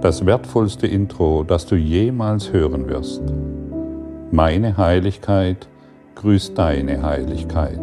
das 0.00 0.24
wertvollste 0.24 0.86
Intro, 0.86 1.42
das 1.42 1.66
du 1.66 1.74
jemals 1.74 2.52
hören 2.52 2.88
wirst. 2.88 3.22
Meine 4.30 4.76
Heiligkeit 4.76 5.68
grüßt 6.14 6.56
deine 6.56 7.02
Heiligkeit. 7.02 7.80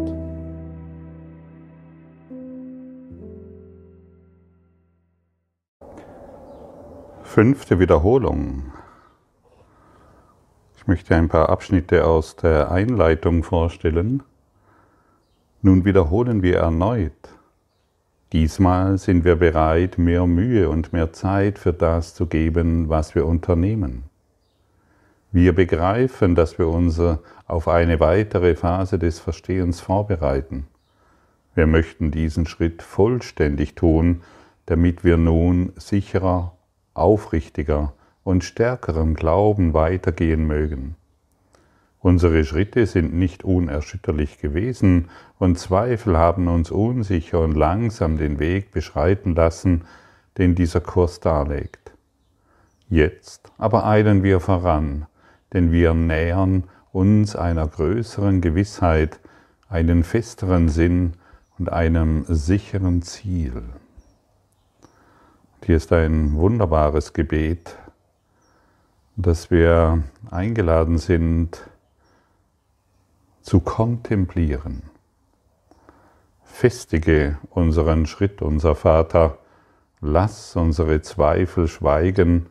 Fünfte 7.24 7.80
Wiederholung. 7.80 8.72
Ich 10.78 10.88
möchte 10.88 11.16
ein 11.16 11.28
paar 11.28 11.50
Abschnitte 11.50 12.06
aus 12.06 12.38
der 12.38 12.72
Einleitung 12.72 13.44
vorstellen. 13.44 14.24
Nun 15.62 15.84
wiederholen 15.84 16.44
wir 16.44 16.60
erneut 16.60 17.12
Diesmal 18.36 18.98
sind 18.98 19.24
wir 19.24 19.38
bereit, 19.38 19.98
mehr 19.98 20.28
Mühe 20.28 20.68
und 20.70 20.92
mehr 20.92 21.14
Zeit 21.14 21.58
für 21.58 21.72
das 21.72 22.14
zu 22.16 22.26
geben, 22.26 22.90
was 22.90 23.16
wir 23.16 23.26
unternehmen. 23.26 24.04
Wir 25.32 25.56
begreifen, 25.56 26.36
dass 26.36 26.60
wir 26.60 26.68
uns 26.68 27.02
auf 27.48 27.70
eine 27.70 28.02
weitere 28.02 28.58
Phase 28.58 29.00
des 29.00 29.20
Verstehens 29.20 29.80
vorbereiten. 29.80 30.68
Wir 31.54 31.66
möchten 31.66 32.12
diesen 32.12 32.46
Schritt 32.46 32.82
vollständig 32.82 33.76
tun, 33.76 34.22
damit 34.66 35.06
wir 35.06 35.16
nun 35.16 35.72
sicherer, 35.78 36.58
aufrichtiger 36.94 37.94
und 38.26 38.44
stärkerem 38.44 39.14
Glauben 39.14 39.74
weitergehen 39.74 40.46
mögen. 40.46 40.98
Unsere 42.06 42.46
Schritte 42.46 42.86
sind 42.86 43.16
nicht 43.16 43.44
unerschütterlich 43.44 44.38
gewesen 44.38 45.10
und 45.40 45.58
Zweifel 45.58 46.16
haben 46.16 46.48
uns 46.48 46.70
unsicher 46.70 47.40
und 47.40 47.56
langsam 47.56 48.20
den 48.20 48.38
Weg 48.38 48.70
beschreiten 48.70 49.34
lassen, 49.34 49.86
den 50.38 50.54
dieser 50.54 50.82
Kurs 50.82 51.20
darlegt. 51.20 51.94
Jetzt 52.90 53.52
aber 53.58 53.88
eilen 53.88 54.22
wir 54.22 54.40
voran, 54.40 55.08
denn 55.52 55.72
wir 55.72 55.96
nähern 55.96 56.66
uns 56.92 57.36
einer 57.36 57.68
größeren 57.68 58.40
Gewissheit, 58.40 59.20
einen 59.68 60.04
festeren 60.04 60.70
Sinn 60.70 61.14
und 61.58 61.72
einem 61.72 62.24
sicheren 62.28 63.02
Ziel. 63.02 63.64
Hier 65.66 65.78
ist 65.78 65.92
ein 65.92 66.36
wunderbares 66.36 67.14
Gebet, 67.14 67.76
dass 69.16 69.50
wir 69.50 70.04
eingeladen 70.30 71.00
sind, 71.00 71.68
zu 73.46 73.60
kontemplieren. 73.60 74.82
Festige 76.42 77.38
unseren 77.52 78.08
Schritt, 78.08 78.42
unser 78.42 78.74
Vater, 78.74 79.38
lass 80.02 80.56
unsere 80.56 81.04
Zweifel 81.04 81.68
schweigen 81.68 82.48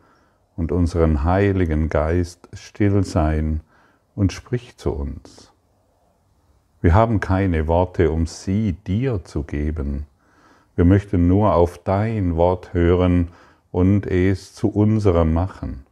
und 0.55 0.71
unseren 0.71 1.25
Heiligen 1.25 1.89
Geist 1.89 2.47
still 2.53 3.03
sein 3.03 3.59
und 4.15 4.31
sprich 4.31 4.77
zu 4.77 4.91
uns. 4.91 5.51
Wir 6.81 6.93
haben 6.93 7.19
keine 7.19 7.67
Worte, 7.67 8.09
um 8.09 8.25
sie 8.25 8.71
dir 8.71 9.21
zu 9.25 9.43
geben. 9.43 10.05
Wir 10.77 10.85
möchten 10.85 11.27
nur 11.27 11.55
auf 11.55 11.77
dein 11.77 12.37
Wort 12.37 12.73
hören 12.73 13.31
und 13.69 14.07
es 14.07 14.53
zu 14.53 14.69
unserem 14.69 15.33
machen. 15.33 15.85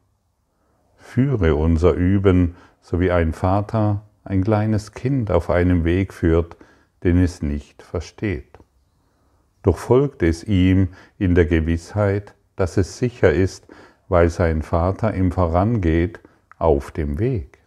Führe 0.95 1.55
unser 1.55 1.91
Üben, 1.91 2.55
so 2.79 3.01
wie 3.01 3.11
ein 3.11 3.33
Vater 3.33 4.03
ein 4.23 4.43
kleines 4.43 4.91
Kind 4.91 5.31
auf 5.31 5.49
einem 5.49 5.83
Weg 5.83 6.13
führt, 6.13 6.57
den 7.03 7.17
es 7.17 7.41
nicht 7.41 7.81
versteht. 7.81 8.59
Doch 9.61 9.77
folgt 9.77 10.23
es 10.23 10.43
ihm 10.43 10.89
in 11.17 11.35
der 11.35 11.45
Gewissheit, 11.45 12.35
dass 12.55 12.77
es 12.77 12.97
sicher 12.97 13.31
ist, 13.31 13.67
weil 14.07 14.29
sein 14.29 14.61
Vater 14.61 15.15
ihm 15.15 15.31
vorangeht 15.31 16.19
auf 16.57 16.91
dem 16.91 17.19
Weg. 17.19 17.59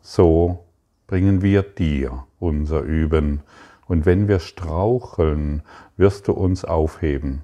So 0.00 0.64
bringen 1.06 1.42
wir 1.42 1.62
dir 1.62 2.26
unser 2.38 2.82
Üben, 2.82 3.42
und 3.86 4.04
wenn 4.04 4.28
wir 4.28 4.38
straucheln, 4.38 5.62
wirst 5.96 6.28
du 6.28 6.32
uns 6.32 6.64
aufheben. 6.64 7.42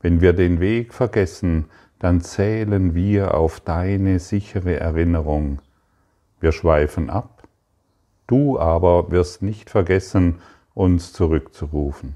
Wenn 0.00 0.22
wir 0.22 0.32
den 0.32 0.58
Weg 0.58 0.94
vergessen, 0.94 1.66
dann 1.98 2.22
zählen 2.22 2.94
wir 2.94 3.34
auf 3.34 3.60
deine 3.60 4.18
sichere 4.18 4.80
Erinnerung, 4.80 5.60
wir 6.46 6.52
schweifen 6.52 7.10
ab, 7.10 7.42
du 8.28 8.56
aber 8.56 9.10
wirst 9.10 9.42
nicht 9.42 9.68
vergessen, 9.68 10.36
uns 10.74 11.12
zurückzurufen. 11.12 12.14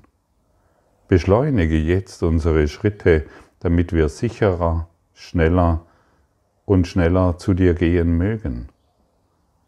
Beschleunige 1.08 1.76
jetzt 1.76 2.22
unsere 2.22 2.68
Schritte, 2.68 3.26
damit 3.58 3.92
wir 3.92 4.08
sicherer, 4.08 4.88
schneller 5.14 5.84
und 6.64 6.86
schneller 6.86 7.38
zu 7.38 7.54
dir 7.54 7.74
gehen 7.74 8.16
mögen. 8.18 8.68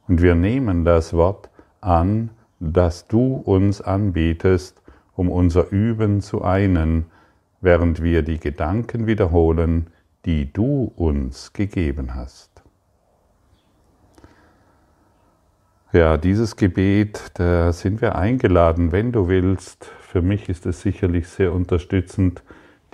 Und 0.06 0.22
wir 0.22 0.36
nehmen 0.36 0.84
das 0.84 1.12
Wort 1.12 1.50
an, 1.80 2.30
das 2.60 3.08
du 3.08 3.34
uns 3.34 3.80
anbietest, 3.80 4.80
um 5.16 5.28
unser 5.28 5.72
Üben 5.72 6.20
zu 6.20 6.44
einen, 6.44 7.06
während 7.60 8.00
wir 8.00 8.22
die 8.22 8.38
Gedanken 8.38 9.08
wiederholen, 9.08 9.88
die 10.24 10.52
du 10.52 10.92
uns 10.94 11.52
gegeben 11.52 12.14
hast. 12.14 12.51
Ja, 15.92 16.16
dieses 16.16 16.56
Gebet, 16.56 17.32
da 17.34 17.70
sind 17.70 18.00
wir 18.00 18.16
eingeladen, 18.16 18.92
wenn 18.92 19.12
du 19.12 19.28
willst. 19.28 19.84
Für 20.00 20.22
mich 20.22 20.48
ist 20.48 20.64
es 20.64 20.80
sicherlich 20.80 21.28
sehr 21.28 21.52
unterstützend, 21.52 22.42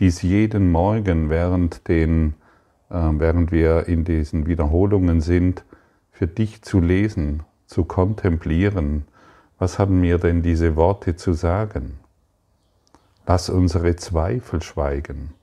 dies 0.00 0.22
jeden 0.22 0.72
Morgen, 0.72 1.30
während, 1.30 1.86
den, 1.86 2.34
äh, 2.90 2.94
während 3.12 3.52
wir 3.52 3.86
in 3.86 4.02
diesen 4.02 4.48
Wiederholungen 4.48 5.20
sind, 5.20 5.64
für 6.10 6.26
dich 6.26 6.62
zu 6.62 6.80
lesen, 6.80 7.44
zu 7.66 7.84
kontemplieren. 7.84 9.04
Was 9.60 9.78
haben 9.78 10.00
mir 10.00 10.18
denn 10.18 10.42
diese 10.42 10.74
Worte 10.74 11.14
zu 11.14 11.34
sagen? 11.34 12.00
Lass 13.28 13.48
unsere 13.48 13.94
Zweifel 13.94 14.60
schweigen. 14.60 15.34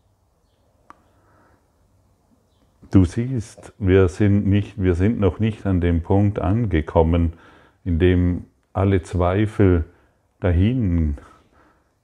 Du 2.96 3.04
siehst, 3.04 3.74
wir 3.78 4.08
sind, 4.08 4.48
nicht, 4.48 4.82
wir 4.82 4.96
sind 4.96 5.20
noch 5.20 5.40
nicht 5.40 5.66
an 5.66 5.82
dem 5.82 6.02
Punkt 6.02 6.40
angekommen, 6.40 7.34
in 7.84 8.00
dem 8.00 8.46
alle 8.72 9.02
Zweifel 9.04 9.84
dahin 10.40 11.18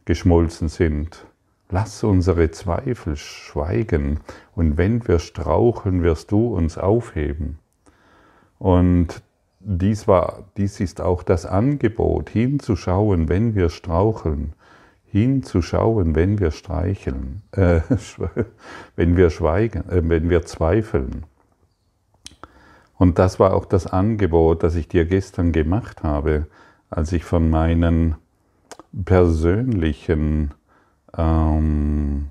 geschmolzen 0.04 0.68
sind. 0.68 1.26
Lass 1.70 2.04
unsere 2.04 2.52
Zweifel 2.52 3.16
schweigen 3.16 4.20
und 4.54 4.76
wenn 4.76 5.08
wir 5.08 5.20
straucheln, 5.20 6.04
wirst 6.04 6.30
du 6.30 6.54
uns 6.54 6.78
aufheben. 6.78 7.58
Und 8.60 9.22
dies, 9.62 10.10
war, 10.10 10.44
dies 10.58 10.82
ist 10.82 11.00
auch 11.00 11.24
das 11.24 11.46
Angebot, 11.46 12.30
hinzuschauen, 12.30 13.30
wenn 13.30 13.56
wir 13.56 13.70
straucheln, 13.70 14.52
hinzuschauen, 15.12 16.16
wenn 16.16 16.40
wir 16.40 16.52
streicheln, 16.52 17.42
äh, 17.52 17.82
wenn 18.96 19.18
wir 19.18 19.30
schweigen, 19.30 19.90
äh, 19.90 20.02
wenn 20.04 20.30
wir 20.30 20.46
zweifeln. 20.46 21.26
Und 22.98 23.20
das 23.20 23.40
war 23.40 23.54
auch 23.54 23.66
das 23.66 23.88
Angebot, 23.88 24.64
das 24.64 24.76
ich 24.76 24.88
dir 24.88 25.06
gestern 25.06 25.52
gemacht 25.52 26.04
habe, 26.04 26.46
als 26.90 27.12
ich 27.12 27.24
von 27.24 27.50
meinen 27.50 28.16
persönlichen 29.06 30.54
ähm, 31.18 32.28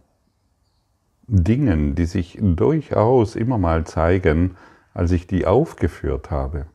Dingen, 1.26 1.94
die 1.94 2.06
sich 2.06 2.38
durchaus 2.40 3.36
immer 3.36 3.58
mal 3.58 3.84
zeigen, 3.84 4.56
als 4.94 5.12
ich 5.12 5.26
die 5.26 5.46
aufgeführt 5.46 6.30
habe. 6.30 6.66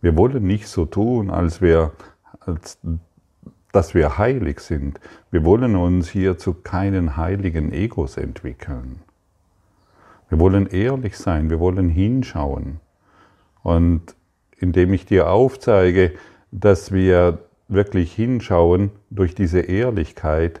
Wir 0.00 0.16
wollen 0.16 0.44
nicht 0.44 0.66
so 0.66 0.84
tun, 0.84 1.30
als 1.30 1.60
wir, 1.60 1.92
als 2.40 2.78
dass 3.72 3.94
wir 3.94 4.18
heilig 4.18 4.60
sind. 4.60 5.00
Wir 5.30 5.44
wollen 5.44 5.76
uns 5.76 6.10
hier 6.10 6.38
zu 6.38 6.54
keinen 6.54 7.16
heiligen 7.16 7.72
Egos 7.72 8.16
entwickeln. 8.16 9.00
Wir 10.28 10.38
wollen 10.38 10.66
ehrlich 10.66 11.18
sein, 11.18 11.50
wir 11.50 11.58
wollen 11.58 11.88
hinschauen. 11.88 12.80
Und 13.62 14.14
indem 14.58 14.94
ich 14.94 15.06
dir 15.06 15.30
aufzeige, 15.30 16.12
dass 16.50 16.92
wir 16.92 17.38
wirklich 17.68 18.14
hinschauen, 18.14 18.90
durch 19.10 19.34
diese 19.34 19.60
Ehrlichkeit 19.60 20.60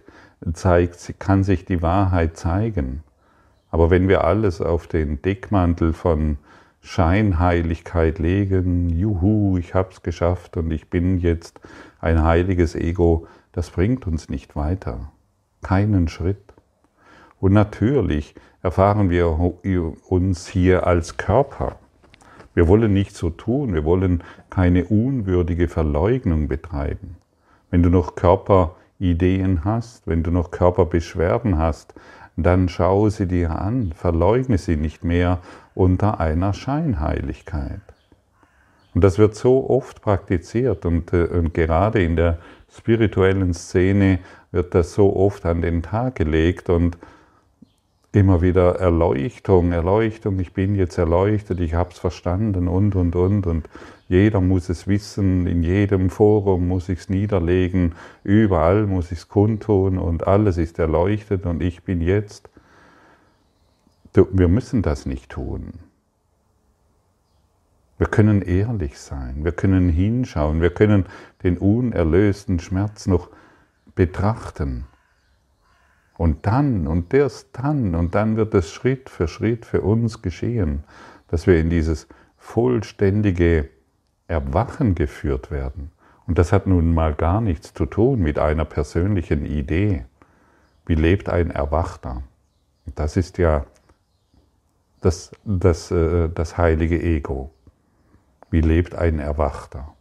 zeigt, 0.54 1.14
kann 1.18 1.44
sich 1.44 1.64
die 1.64 1.82
Wahrheit 1.82 2.36
zeigen. 2.36 3.02
Aber 3.70 3.90
wenn 3.90 4.08
wir 4.08 4.24
alles 4.24 4.60
auf 4.60 4.86
den 4.86 5.22
Deckmantel 5.22 5.92
von 5.92 6.38
Scheinheiligkeit 6.82 8.18
legen, 8.18 8.90
juhu, 8.90 9.56
ich 9.56 9.72
hab's 9.72 10.02
geschafft 10.02 10.56
und 10.56 10.70
ich 10.72 10.90
bin 10.90 11.18
jetzt 11.18 11.60
ein 12.00 12.22
heiliges 12.22 12.74
Ego, 12.74 13.26
das 13.52 13.70
bringt 13.70 14.06
uns 14.06 14.28
nicht 14.28 14.56
weiter. 14.56 15.12
Keinen 15.62 16.08
Schritt. 16.08 16.52
Und 17.40 17.52
natürlich 17.52 18.34
erfahren 18.62 19.10
wir 19.10 19.38
uns 20.08 20.48
hier 20.48 20.86
als 20.86 21.16
Körper. 21.16 21.76
Wir 22.54 22.68
wollen 22.68 22.92
nicht 22.92 23.16
so 23.16 23.30
tun, 23.30 23.74
wir 23.74 23.84
wollen 23.84 24.22
keine 24.50 24.84
unwürdige 24.84 25.68
Verleugnung 25.68 26.48
betreiben. 26.48 27.16
Wenn 27.70 27.82
du 27.82 27.90
noch 27.90 28.16
Körperideen 28.16 29.64
hast, 29.64 30.06
wenn 30.06 30.22
du 30.22 30.30
noch 30.30 30.50
Körperbeschwerden 30.50 31.58
hast, 31.58 31.94
dann 32.36 32.68
schau 32.68 33.08
sie 33.08 33.26
dir 33.26 33.50
an, 33.50 33.92
verleugne 33.94 34.58
sie 34.58 34.76
nicht 34.76 35.04
mehr 35.04 35.38
unter 35.74 36.20
einer 36.20 36.54
Scheinheiligkeit. 36.54 37.80
Und 38.94 39.02
das 39.04 39.18
wird 39.18 39.34
so 39.34 39.68
oft 39.70 40.02
praktiziert 40.02 40.84
und, 40.84 41.12
äh, 41.12 41.24
und 41.24 41.54
gerade 41.54 42.02
in 42.02 42.16
der 42.16 42.38
spirituellen 42.70 43.54
Szene 43.54 44.18
wird 44.50 44.74
das 44.74 44.94
so 44.94 45.16
oft 45.16 45.46
an 45.46 45.62
den 45.62 45.82
Tag 45.82 46.16
gelegt 46.16 46.68
und 46.68 46.98
immer 48.12 48.42
wieder 48.42 48.76
Erleuchtung, 48.76 49.72
Erleuchtung, 49.72 50.38
ich 50.38 50.52
bin 50.52 50.74
jetzt 50.74 50.98
erleuchtet, 50.98 51.60
ich 51.60 51.74
habe 51.74 51.90
es 51.90 51.98
verstanden 51.98 52.68
und, 52.68 52.94
und, 52.94 53.16
und. 53.16 53.46
Und 53.46 53.68
jeder 54.08 54.42
muss 54.42 54.68
es 54.68 54.86
wissen, 54.86 55.46
in 55.46 55.62
jedem 55.62 56.10
Forum 56.10 56.68
muss 56.68 56.90
ich 56.90 57.00
es 57.00 57.08
niederlegen, 57.08 57.94
überall 58.22 58.86
muss 58.86 59.10
ich 59.12 59.20
es 59.20 59.28
kundtun 59.28 59.98
und 59.98 60.26
alles 60.26 60.58
ist 60.58 60.78
erleuchtet 60.78 61.46
und 61.46 61.62
ich 61.62 61.82
bin 61.82 62.02
jetzt. 62.02 62.50
Wir 64.14 64.48
müssen 64.48 64.82
das 64.82 65.06
nicht 65.06 65.30
tun. 65.30 65.72
Wir 67.96 68.08
können 68.08 68.42
ehrlich 68.42 68.98
sein, 68.98 69.44
wir 69.44 69.52
können 69.52 69.88
hinschauen, 69.88 70.60
wir 70.60 70.70
können 70.70 71.06
den 71.44 71.56
unerlösten 71.56 72.58
Schmerz 72.58 73.06
noch 73.06 73.30
betrachten. 73.94 74.84
Und 76.22 76.46
dann 76.46 76.86
und 76.86 77.12
erst 77.12 77.48
dann 77.52 77.96
und 77.96 78.14
dann 78.14 78.36
wird 78.36 78.54
es 78.54 78.72
Schritt 78.72 79.10
für 79.10 79.26
Schritt 79.26 79.66
für 79.66 79.80
uns 79.80 80.22
geschehen, 80.22 80.84
dass 81.26 81.48
wir 81.48 81.58
in 81.58 81.68
dieses 81.68 82.06
vollständige 82.36 83.70
Erwachen 84.28 84.94
geführt 84.94 85.50
werden. 85.50 85.90
Und 86.28 86.38
das 86.38 86.52
hat 86.52 86.68
nun 86.68 86.94
mal 86.94 87.14
gar 87.14 87.40
nichts 87.40 87.74
zu 87.74 87.86
tun 87.86 88.20
mit 88.20 88.38
einer 88.38 88.64
persönlichen 88.64 89.44
Idee. 89.44 90.04
Wie 90.86 90.94
lebt 90.94 91.28
ein 91.28 91.50
Erwachter? 91.50 92.22
Das 92.94 93.16
ist 93.16 93.36
ja 93.38 93.66
das, 95.00 95.32
das, 95.44 95.90
äh, 95.90 96.28
das 96.28 96.56
heilige 96.56 97.02
Ego. 97.02 97.50
Wie 98.48 98.60
lebt 98.60 98.94
ein 98.94 99.18
Erwachter? 99.18 99.92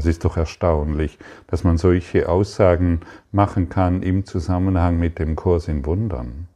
Es 0.00 0.06
ist 0.06 0.24
doch 0.24 0.38
erstaunlich, 0.38 1.18
dass 1.46 1.62
man 1.62 1.76
solche 1.76 2.26
Aussagen 2.26 3.00
machen 3.32 3.68
kann 3.68 4.02
im 4.02 4.24
Zusammenhang 4.24 4.98
mit 4.98 5.18
dem 5.18 5.36
Kurs 5.36 5.68
in 5.68 5.84
Wundern. 5.84 6.48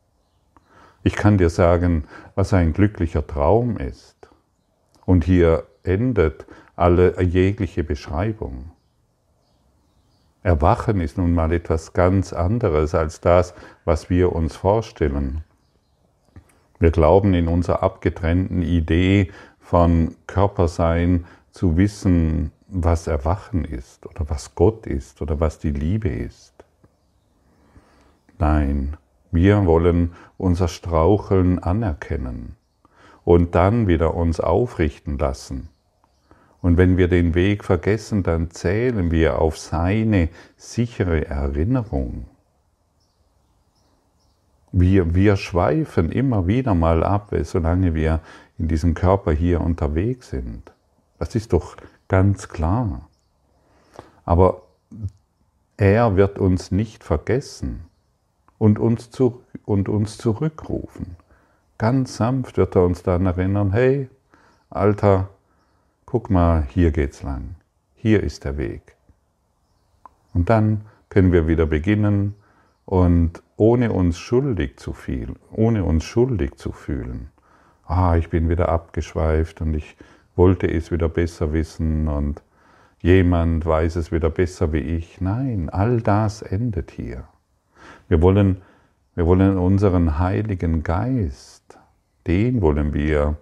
Ich 1.03 1.15
kann 1.15 1.37
dir 1.37 1.51
sagen, 1.51 2.05
was 2.37 2.55
ein 2.55 2.73
glücklicher 2.73 3.27
Traum 3.27 3.77
ist. 3.77 4.17
Und 5.05 5.25
hier 5.25 5.65
endet 5.83 6.47
alle 6.75 7.21
jegliche 7.21 7.85
Beschreibung. 7.85 8.71
Erwachen 10.43 11.03
ist 11.03 11.19
nun 11.19 11.35
mal 11.35 11.53
etwas 11.53 11.93
ganz 11.93 12.33
anderes 12.33 12.95
als 12.95 13.21
das, 13.21 13.53
was 13.85 14.09
wir 14.09 14.33
uns 14.33 14.57
vorstellen. 14.57 15.45
Wir 16.79 16.93
glauben 16.93 17.35
in 17.35 17.49
unserer 17.49 17.83
abgetrennten 17.83 18.63
Idee 18.63 19.31
von 19.61 20.15
Körpersein 20.27 21.27
zu 21.51 21.77
wissen, 21.77 22.51
was 22.83 23.07
Erwachen 23.07 23.65
ist 23.65 24.07
oder 24.07 24.29
was 24.29 24.55
Gott 24.55 24.87
ist 24.87 25.23
oder 25.23 25.41
was 25.41 25.59
die 25.59 25.71
Liebe 25.71 26.09
ist. 26.09 26.53
Nein, 28.39 28.97
wir 29.31 29.65
wollen 29.67 30.13
unser 30.37 30.69
Straucheln 30.69 31.59
anerkennen 31.59 32.57
und 33.25 33.55
dann 33.55 33.87
wieder 33.87 34.15
uns 34.15 34.41
aufrichten 34.41 35.19
lassen 35.19 35.69
und 36.65 36.79
wenn 36.79 36.97
wir 36.97 37.09
den 37.09 37.35
Weg 37.35 37.63
vergessen, 37.63 38.23
dann 38.23 38.51
zählen 38.51 39.11
wir 39.11 39.39
auf 39.39 39.59
seine 39.59 40.31
sichere 40.57 41.27
Erinnerung. 41.27 42.25
Wir, 44.73 45.15
wir 45.15 45.37
schweifen 45.37 46.11
immer 46.11 46.47
wieder 46.47 46.75
mal 46.75 47.05
ab, 47.05 47.35
solange 47.43 47.95
wir 47.95 48.21
in 48.57 48.67
diesem 48.69 48.95
Körper 48.95 49.33
hier 49.33 49.61
unterwegs 49.61 50.31
sind. 50.31 50.73
Das 51.19 51.35
ist 51.35 51.53
doch 51.53 51.77
ganz 52.09 52.49
klar. 52.49 53.09
Aber 54.25 54.63
er 55.77 56.17
wird 56.17 56.39
uns 56.39 56.71
nicht 56.71 57.05
vergessen 57.05 57.85
und 58.59 58.79
uns, 58.79 59.11
zu, 59.11 59.43
und 59.65 59.89
uns 59.89 60.19
zurückrufen. 60.19 61.17
Ganz 61.79 62.17
sanft 62.17 62.57
wird 62.57 62.77
er 62.77 62.85
uns 62.85 63.03
dann 63.03 63.27
erinnern, 63.27 63.73
hey, 63.73 64.09
Alter, 64.71 65.29
guck 66.07 66.31
mal, 66.31 66.67
hier 66.71 66.93
geht's 66.93 67.23
lang, 67.23 67.57
hier 67.95 68.23
ist 68.23 68.45
der 68.45 68.57
Weg. 68.57 68.95
Und 70.33 70.49
dann 70.49 70.83
können 71.09 71.33
wir 71.33 71.47
wieder 71.47 71.67
beginnen 71.67 72.35
und 72.85 73.43
ohne 73.57 73.93
uns 73.93 74.19
schuldig 74.19 74.79
zu 74.79 74.93
viel, 74.93 75.35
ohne 75.53 75.85
uns 75.85 76.05
schuldig 76.05 76.57
zu 76.57 76.73
fühlen. 76.73 77.31
Ah, 77.87 78.17
ich 78.17 78.31
bin 78.31 78.49
wieder 78.49 78.69
abgeschweift 78.69 79.61
und 79.61 79.75
ich 79.75 79.97
wollte 80.37 80.67
es 80.67 80.91
wieder 80.91 81.09
besser 81.09 81.53
wissen 81.53 82.09
und 82.09 82.43
jemand 83.01 83.67
weiß 83.67 83.97
es 83.97 84.13
wieder 84.13 84.31
besser 84.31 84.73
wie 84.73 84.79
ich. 84.79 85.21
Nein, 85.21 85.69
all 85.71 86.01
das 86.01 86.43
endet 86.43 86.91
hier. 86.91 87.25
Wir 88.09 88.23
wollen, 88.23 88.63
wir 89.15 89.27
wollen 89.27 89.59
unseren 89.59 90.19
Heiligen 90.19 90.83
Geist, 90.83 91.79
den 92.27 92.63
wollen 92.63 92.95
wir 92.95 93.37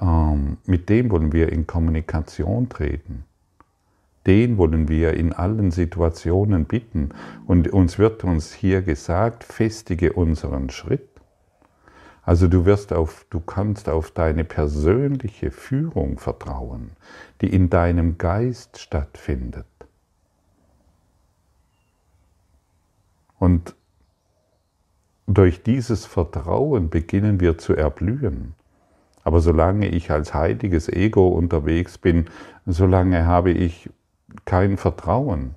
ähm, 0.00 0.56
mit 0.64 0.88
dem 0.88 1.10
wollen 1.10 1.32
wir 1.32 1.52
in 1.52 1.66
Kommunikation 1.66 2.68
treten. 2.68 3.24
Den 4.26 4.58
wollen 4.58 4.88
wir 4.88 5.14
in 5.14 5.32
allen 5.32 5.70
Situationen 5.70 6.66
bitten. 6.66 7.10
Und 7.46 7.68
uns 7.72 7.98
wird 7.98 8.24
uns 8.24 8.52
hier 8.52 8.82
gesagt, 8.82 9.44
festige 9.44 10.12
unseren 10.12 10.70
Schritt. 10.70 11.08
Also 12.22 12.48
du 12.48 12.64
wirst 12.64 12.92
auf, 12.92 13.26
du 13.30 13.40
kannst 13.40 13.88
auf 13.88 14.10
deine 14.10 14.44
persönliche 14.44 15.50
Führung 15.50 16.18
vertrauen, 16.18 16.90
die 17.40 17.52
in 17.52 17.70
deinem 17.70 18.18
Geist 18.18 18.78
stattfindet. 18.78 19.66
Und 23.38 23.74
durch 25.26 25.62
dieses 25.62 26.06
Vertrauen 26.06 26.90
beginnen 26.90 27.40
wir 27.40 27.56
zu 27.56 27.74
erblühen. 27.74 28.54
Aber 29.22 29.40
solange 29.40 29.88
ich 29.88 30.10
als 30.10 30.34
heiliges 30.34 30.88
Ego 30.88 31.28
unterwegs 31.28 31.98
bin, 31.98 32.26
solange 32.66 33.26
habe 33.26 33.50
ich 33.52 33.88
kein 34.44 34.76
Vertrauen. 34.76 35.54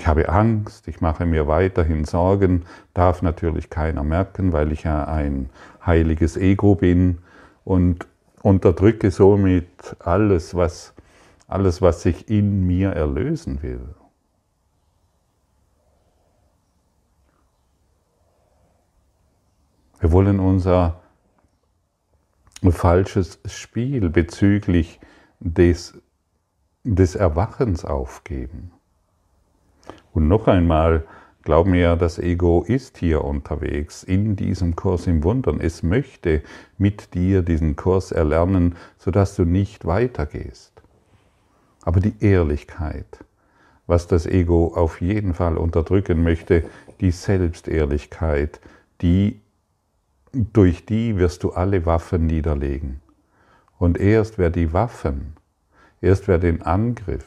Ich 0.00 0.06
habe 0.06 0.30
Angst, 0.30 0.88
ich 0.88 1.02
mache 1.02 1.26
mir 1.26 1.46
weiterhin 1.46 2.06
Sorgen, 2.06 2.64
darf 2.94 3.20
natürlich 3.20 3.68
keiner 3.68 4.02
merken, 4.02 4.54
weil 4.54 4.72
ich 4.72 4.84
ja 4.84 5.04
ein 5.04 5.50
heiliges 5.84 6.38
Ego 6.38 6.74
bin 6.74 7.18
und 7.66 8.06
unterdrücke 8.42 9.10
somit 9.10 9.68
alles, 9.98 10.54
was, 10.54 10.94
alles, 11.48 11.82
was 11.82 12.00
sich 12.00 12.30
in 12.30 12.66
mir 12.66 12.92
erlösen 12.92 13.62
will. 13.62 13.94
Wir 19.98 20.12
wollen 20.12 20.40
unser 20.40 21.02
falsches 22.70 23.38
Spiel 23.44 24.08
bezüglich 24.08 24.98
des, 25.40 25.92
des 26.84 27.16
Erwachens 27.16 27.84
aufgeben. 27.84 28.72
Und 30.12 30.28
noch 30.28 30.46
einmal, 30.48 31.04
glaub 31.42 31.66
mir, 31.66 31.96
das 31.96 32.18
Ego 32.18 32.64
ist 32.66 32.98
hier 32.98 33.24
unterwegs 33.24 34.02
in 34.02 34.36
diesem 34.36 34.76
Kurs 34.76 35.06
im 35.06 35.22
Wundern. 35.22 35.60
Es 35.60 35.82
möchte 35.82 36.42
mit 36.78 37.14
dir 37.14 37.42
diesen 37.42 37.76
Kurs 37.76 38.12
erlernen, 38.12 38.76
sodass 38.98 39.36
du 39.36 39.44
nicht 39.44 39.86
weitergehst. 39.86 40.72
Aber 41.82 42.00
die 42.00 42.14
Ehrlichkeit, 42.20 43.24
was 43.86 44.06
das 44.06 44.26
Ego 44.26 44.72
auf 44.74 45.00
jeden 45.00 45.34
Fall 45.34 45.56
unterdrücken 45.56 46.22
möchte, 46.22 46.64
die 47.00 47.10
Selbstehrlichkeit, 47.10 48.60
die 49.00 49.40
durch 50.32 50.86
die 50.86 51.16
wirst 51.16 51.42
du 51.42 51.50
alle 51.50 51.86
Waffen 51.86 52.26
niederlegen. 52.26 53.00
Und 53.78 53.98
erst 53.98 54.38
wer 54.38 54.50
die 54.50 54.72
Waffen, 54.72 55.34
erst 56.00 56.28
wer 56.28 56.38
den 56.38 56.62
Angriff, 56.62 57.24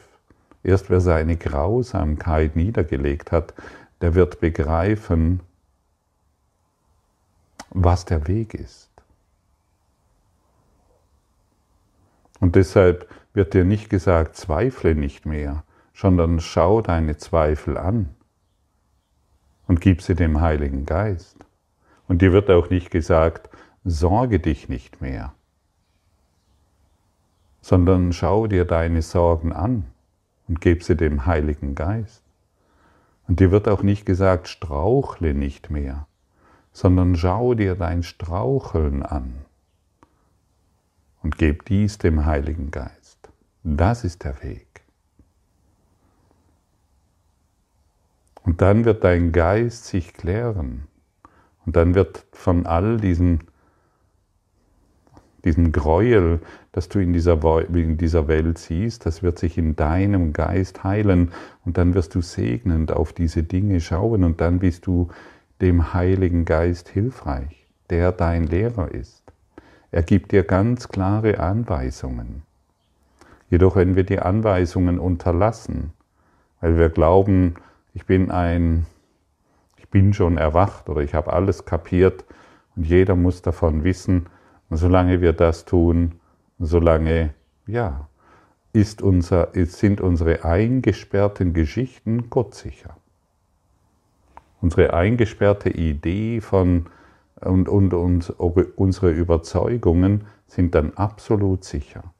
erst 0.64 0.90
wer 0.90 1.00
seine 1.00 1.36
Grausamkeit 1.36 2.56
niedergelegt 2.56 3.30
hat, 3.30 3.54
der 4.00 4.14
wird 4.14 4.40
begreifen, 4.40 5.40
was 7.70 8.04
der 8.04 8.26
Weg 8.26 8.54
ist. 8.54 8.90
Und 12.40 12.56
deshalb 12.56 13.08
wird 13.32 13.54
dir 13.54 13.64
nicht 13.64 13.90
gesagt, 13.90 14.36
zweifle 14.36 14.94
nicht 14.94 15.26
mehr, 15.26 15.64
sondern 15.94 16.40
schau 16.40 16.80
deine 16.80 17.16
Zweifel 17.16 17.76
an 17.76 18.14
und 19.66 19.80
gib 19.80 20.02
sie 20.02 20.14
dem 20.14 20.40
Heiligen 20.40 20.86
Geist. 20.86 21.36
Und 22.08 22.20
dir 22.22 22.32
wird 22.32 22.50
auch 22.50 22.70
nicht 22.70 22.90
gesagt, 22.90 23.48
sorge 23.84 24.40
dich 24.40 24.68
nicht 24.68 25.00
mehr, 25.00 25.34
sondern 27.60 28.12
schau 28.12 28.46
dir 28.46 28.64
deine 28.64 29.02
Sorgen 29.02 29.52
an 29.52 29.86
und 30.48 30.60
gib 30.60 30.82
sie 30.82 30.96
dem 30.96 31.26
Heiligen 31.26 31.74
Geist. 31.74 32.22
Und 33.26 33.40
dir 33.40 33.50
wird 33.50 33.68
auch 33.68 33.82
nicht 33.82 34.04
gesagt, 34.04 34.48
strauchle 34.48 35.34
nicht 35.34 35.70
mehr, 35.70 36.06
sondern 36.72 37.16
schau 37.16 37.54
dir 37.54 37.74
dein 37.74 38.02
Straucheln 38.02 39.02
an 39.02 39.44
und 41.22 41.38
gib 41.38 41.64
dies 41.64 41.98
dem 41.98 42.26
Heiligen 42.26 42.70
Geist. 42.70 43.30
Das 43.62 44.04
ist 44.04 44.24
der 44.24 44.42
Weg. 44.42 44.74
Und 48.42 48.60
dann 48.60 48.84
wird 48.84 49.04
dein 49.04 49.32
Geist 49.32 49.86
sich 49.86 50.12
klären. 50.12 50.86
Und 51.64 51.76
dann 51.76 51.94
wird 51.94 52.26
von 52.32 52.66
all 52.66 52.98
diesen, 52.98 53.44
diesen 55.44 55.72
Gräuel, 55.72 56.42
das 56.74 56.88
du 56.88 56.98
in 56.98 57.12
dieser, 57.12 57.38
in 57.72 57.96
dieser 57.98 58.26
Welt 58.26 58.58
siehst, 58.58 59.06
das 59.06 59.22
wird 59.22 59.38
sich 59.38 59.56
in 59.58 59.76
deinem 59.76 60.32
Geist 60.32 60.82
heilen. 60.82 61.30
Und 61.64 61.78
dann 61.78 61.94
wirst 61.94 62.16
du 62.16 62.20
segnend 62.20 62.90
auf 62.90 63.12
diese 63.12 63.44
Dinge 63.44 63.80
schauen. 63.80 64.24
Und 64.24 64.40
dann 64.40 64.58
bist 64.58 64.88
du 64.88 65.06
dem 65.60 65.94
Heiligen 65.94 66.44
Geist 66.44 66.88
hilfreich, 66.88 67.68
der 67.90 68.10
dein 68.10 68.48
Lehrer 68.48 68.90
ist. 68.90 69.22
Er 69.92 70.02
gibt 70.02 70.32
dir 70.32 70.42
ganz 70.42 70.88
klare 70.88 71.38
Anweisungen. 71.38 72.42
Jedoch, 73.50 73.76
wenn 73.76 73.94
wir 73.94 74.02
die 74.02 74.18
Anweisungen 74.18 74.98
unterlassen, 74.98 75.92
weil 76.60 76.76
wir 76.76 76.88
glauben, 76.88 77.54
ich 77.92 78.04
bin 78.04 78.32
ein, 78.32 78.86
ich 79.76 79.88
bin 79.90 80.12
schon 80.12 80.38
erwacht 80.38 80.88
oder 80.88 81.02
ich 81.02 81.14
habe 81.14 81.32
alles 81.32 81.66
kapiert 81.66 82.24
und 82.74 82.84
jeder 82.84 83.14
muss 83.14 83.42
davon 83.42 83.84
wissen, 83.84 84.26
und 84.70 84.78
solange 84.78 85.20
wir 85.20 85.34
das 85.34 85.66
tun, 85.66 86.18
solange, 86.58 87.34
ja, 87.66 88.08
ist 88.72 89.02
unser, 89.02 89.48
sind 89.54 90.00
unsere 90.00 90.44
eingesperrten 90.44 91.54
Geschichten 91.54 92.28
gottsicher. 92.30 92.96
Unsere 94.60 94.94
eingesperrte 94.94 95.70
Idee 95.70 96.40
von 96.40 96.86
und, 97.40 97.68
und, 97.68 97.92
und 97.94 98.30
unsere 98.30 99.10
Überzeugungen 99.10 100.24
sind 100.46 100.74
dann 100.74 100.94
absolut 100.94 101.64
sicher. 101.64 102.14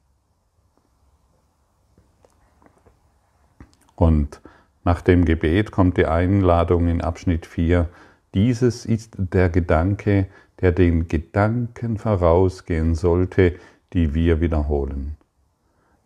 Und 3.95 4.41
nach 4.83 5.01
dem 5.01 5.25
Gebet 5.25 5.71
kommt 5.71 5.97
die 5.97 6.05
Einladung 6.05 6.87
in 6.87 7.01
Abschnitt 7.01 7.45
4. 7.45 7.89
Dieses 8.33 8.85
ist 8.85 9.15
der 9.17 9.49
Gedanke, 9.49 10.27
der 10.61 10.71
den 10.71 11.07
Gedanken 11.07 11.97
vorausgehen 11.97 12.93
sollte, 12.93 13.55
die 13.95 14.13
wir 14.13 14.41
wiederholen. 14.41 15.15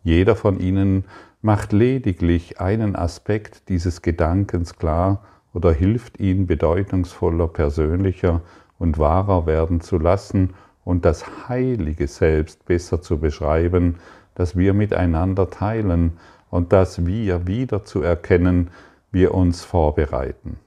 Jeder 0.02 0.36
von 0.36 0.58
ihnen 0.60 1.04
macht 1.42 1.72
lediglich 1.72 2.60
einen 2.60 2.96
Aspekt 2.96 3.68
dieses 3.68 4.00
Gedankens 4.00 4.76
klar 4.76 5.24
oder 5.52 5.72
hilft 5.72 6.20
ihn 6.20 6.46
bedeutungsvoller, 6.46 7.48
persönlicher 7.48 8.40
und 8.78 8.98
wahrer 8.98 9.44
werden 9.46 9.80
zu 9.80 9.98
lassen 9.98 10.54
und 10.84 11.04
das 11.04 11.48
heilige 11.48 12.06
Selbst 12.06 12.64
besser 12.64 13.02
zu 13.02 13.18
beschreiben, 13.18 13.96
das 14.34 14.56
wir 14.56 14.72
miteinander 14.72 15.50
teilen 15.50 16.12
und 16.48 16.72
das 16.72 17.04
wir 17.04 17.46
wieder 17.46 17.84
zu 17.84 18.02
erkennen, 18.02 18.70
wir 19.10 19.34
uns 19.34 19.64
vorbereiten. 19.64 20.58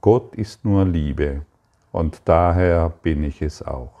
Gott 0.00 0.36
ist 0.36 0.64
nur 0.64 0.84
Liebe 0.84 1.42
und 1.90 2.22
daher 2.24 2.92
bin 3.02 3.24
ich 3.24 3.42
es 3.42 3.62
auch. 3.62 3.97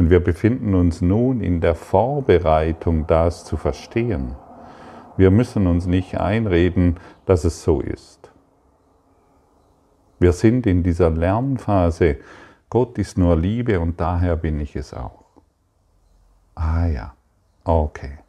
Und 0.00 0.08
wir 0.08 0.20
befinden 0.20 0.74
uns 0.74 1.02
nun 1.02 1.42
in 1.42 1.60
der 1.60 1.74
Vorbereitung, 1.74 3.06
das 3.06 3.44
zu 3.44 3.58
verstehen. 3.58 4.34
Wir 5.18 5.30
müssen 5.30 5.66
uns 5.66 5.84
nicht 5.84 6.18
einreden, 6.18 6.98
dass 7.26 7.44
es 7.44 7.62
so 7.62 7.82
ist. 7.82 8.32
Wir 10.18 10.32
sind 10.32 10.66
in 10.66 10.82
dieser 10.82 11.10
Lernphase. 11.10 12.16
Gott 12.70 12.96
ist 12.96 13.18
nur 13.18 13.36
Liebe 13.36 13.78
und 13.78 14.00
daher 14.00 14.36
bin 14.36 14.58
ich 14.58 14.74
es 14.74 14.94
auch. 14.94 15.26
Ah 16.54 16.86
ja, 16.86 17.12
okay. 17.64 18.20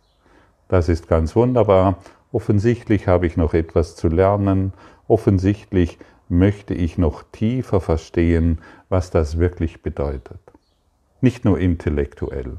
Das 0.68 0.90
ist 0.90 1.08
ganz 1.08 1.38
wunderbar. 1.38 2.00
Offensichtlich 2.34 3.08
habe 3.08 3.28
ich 3.28 3.38
noch 3.38 3.54
etwas 3.54 3.96
zu 3.96 4.10
lernen. 4.10 4.74
Offensichtlich 5.08 6.00
möchte 6.28 6.74
ich 6.74 6.98
noch 6.98 7.24
tiefer 7.32 7.80
verstehen, 7.80 8.60
was 8.90 9.10
das 9.10 9.40
wirklich 9.40 9.82
bedeutet. 9.82 10.50
Nicht 11.22 11.46
nur 11.46 11.60
intellektuell. 11.60 12.58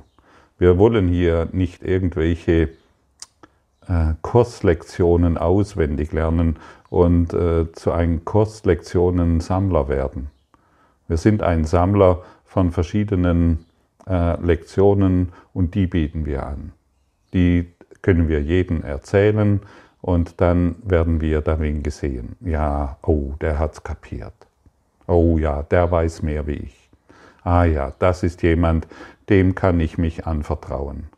Wir 0.58 0.78
wollen 0.78 1.08
hier 1.08 1.48
nicht 1.50 1.82
irgendwelche 1.82 2.68
äh, 3.88 4.14
Kurslektionen 4.22 5.36
auswendig 5.36 6.12
lernen 6.12 6.56
und 6.88 7.34
äh, 7.34 7.72
zu 7.72 7.90
einem 7.90 8.24
Kurslektionen-Sammler 8.24 9.88
werden. 9.88 10.30
Wir 11.08 11.16
sind 11.16 11.42
ein 11.42 11.64
Sammler 11.64 12.22
von 12.44 12.70
verschiedenen 12.70 13.66
äh, 14.08 14.40
Lektionen 14.40 15.32
und 15.52 15.74
die 15.74 15.88
bieten 15.88 16.26
wir 16.26 16.46
an. 16.46 16.72
Die 17.34 17.66
können 18.02 18.28
wir 18.28 18.42
jedem 18.42 18.82
erzählen 18.82 19.60
und 20.00 20.40
dann 20.40 20.76
werden 20.84 21.20
wir 21.20 21.40
darin 21.40 21.82
gesehen. 21.82 22.36
Ja, 22.40 22.98
oh, 23.02 23.32
der 23.40 23.58
hat's 23.58 23.82
kapiert. 23.82 24.34
Oh 25.06 25.38
ja, 25.38 25.62
der 25.64 25.90
weiß 25.90 26.22
mehr 26.22 26.46
wie 26.46 26.52
ich. 26.52 26.81
Ah 27.44 27.64
ja, 27.64 27.92
das 27.98 28.22
ist 28.22 28.42
jemand, 28.42 28.86
dem 29.28 29.54
kann 29.54 29.80
ich 29.80 29.98
mich 29.98 30.26
anvertrauen. 30.26 31.08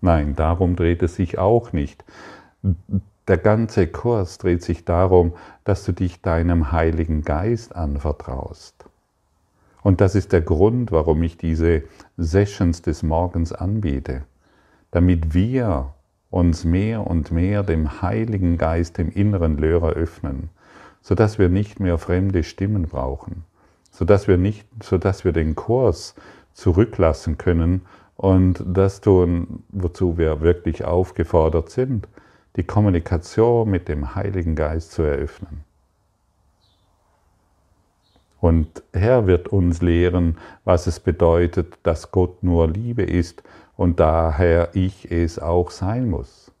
Nein, 0.00 0.34
darum 0.36 0.76
dreht 0.76 1.02
es 1.02 1.16
sich 1.16 1.38
auch 1.38 1.72
nicht. 1.72 2.04
Der 3.28 3.38
ganze 3.38 3.86
Kurs 3.86 4.38
dreht 4.38 4.62
sich 4.62 4.84
darum, 4.84 5.34
dass 5.64 5.84
du 5.84 5.92
dich 5.92 6.22
deinem 6.22 6.72
Heiligen 6.72 7.22
Geist 7.22 7.76
anvertraust. 7.76 8.86
Und 9.82 10.00
das 10.00 10.14
ist 10.14 10.32
der 10.32 10.40
Grund, 10.40 10.92
warum 10.92 11.22
ich 11.22 11.36
diese 11.36 11.82
Sessions 12.16 12.82
des 12.82 13.02
Morgens 13.02 13.52
anbiete, 13.52 14.22
damit 14.90 15.34
wir 15.34 15.94
uns 16.30 16.64
mehr 16.64 17.06
und 17.06 17.30
mehr 17.30 17.62
dem 17.62 18.02
Heiligen 18.02 18.58
Geist, 18.58 18.98
dem 18.98 19.10
inneren 19.10 19.56
Lörer 19.56 19.90
öffnen, 19.90 20.50
sodass 21.00 21.38
wir 21.38 21.48
nicht 21.48 21.80
mehr 21.80 21.98
fremde 21.98 22.42
Stimmen 22.42 22.82
brauchen, 22.82 23.44
sodass 23.98 24.28
wir, 24.28 24.36
nicht, 24.36 24.64
sodass 24.80 25.24
wir 25.24 25.32
den 25.32 25.56
Kurs 25.56 26.14
zurücklassen 26.52 27.36
können 27.36 27.82
und 28.16 28.62
das 28.64 29.00
tun, 29.00 29.64
wozu 29.70 30.16
wir 30.16 30.40
wirklich 30.40 30.84
aufgefordert 30.84 31.70
sind, 31.70 32.06
die 32.54 32.62
Kommunikation 32.62 33.68
mit 33.68 33.88
dem 33.88 34.14
Heiligen 34.14 34.54
Geist 34.54 34.92
zu 34.92 35.02
eröffnen. 35.02 35.64
Und 38.40 38.84
er 38.92 39.26
wird 39.26 39.48
uns 39.48 39.82
lehren, 39.82 40.38
was 40.62 40.86
es 40.86 41.00
bedeutet, 41.00 41.76
dass 41.82 42.12
Gott 42.12 42.44
nur 42.44 42.68
Liebe 42.68 43.02
ist 43.02 43.42
und 43.76 43.98
daher 43.98 44.68
ich 44.74 45.10
es 45.10 45.40
auch 45.40 45.72
sein 45.72 46.08
muss. 46.08 46.52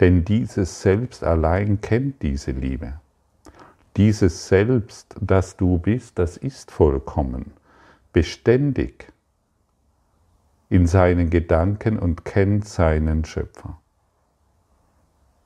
Denn 0.00 0.24
dieses 0.24 0.80
Selbst 0.80 1.22
allein 1.22 1.82
kennt 1.82 2.22
diese 2.22 2.52
Liebe. 2.52 2.94
Dieses 3.96 4.48
Selbst, 4.48 5.14
das 5.20 5.56
du 5.56 5.78
bist, 5.78 6.18
das 6.18 6.36
ist 6.36 6.72
vollkommen, 6.72 7.52
beständig 8.12 9.12
in 10.68 10.86
seinen 10.86 11.30
Gedanken 11.30 11.98
und 11.98 12.24
kennt 12.24 12.66
seinen 12.66 13.24
Schöpfer. 13.24 13.78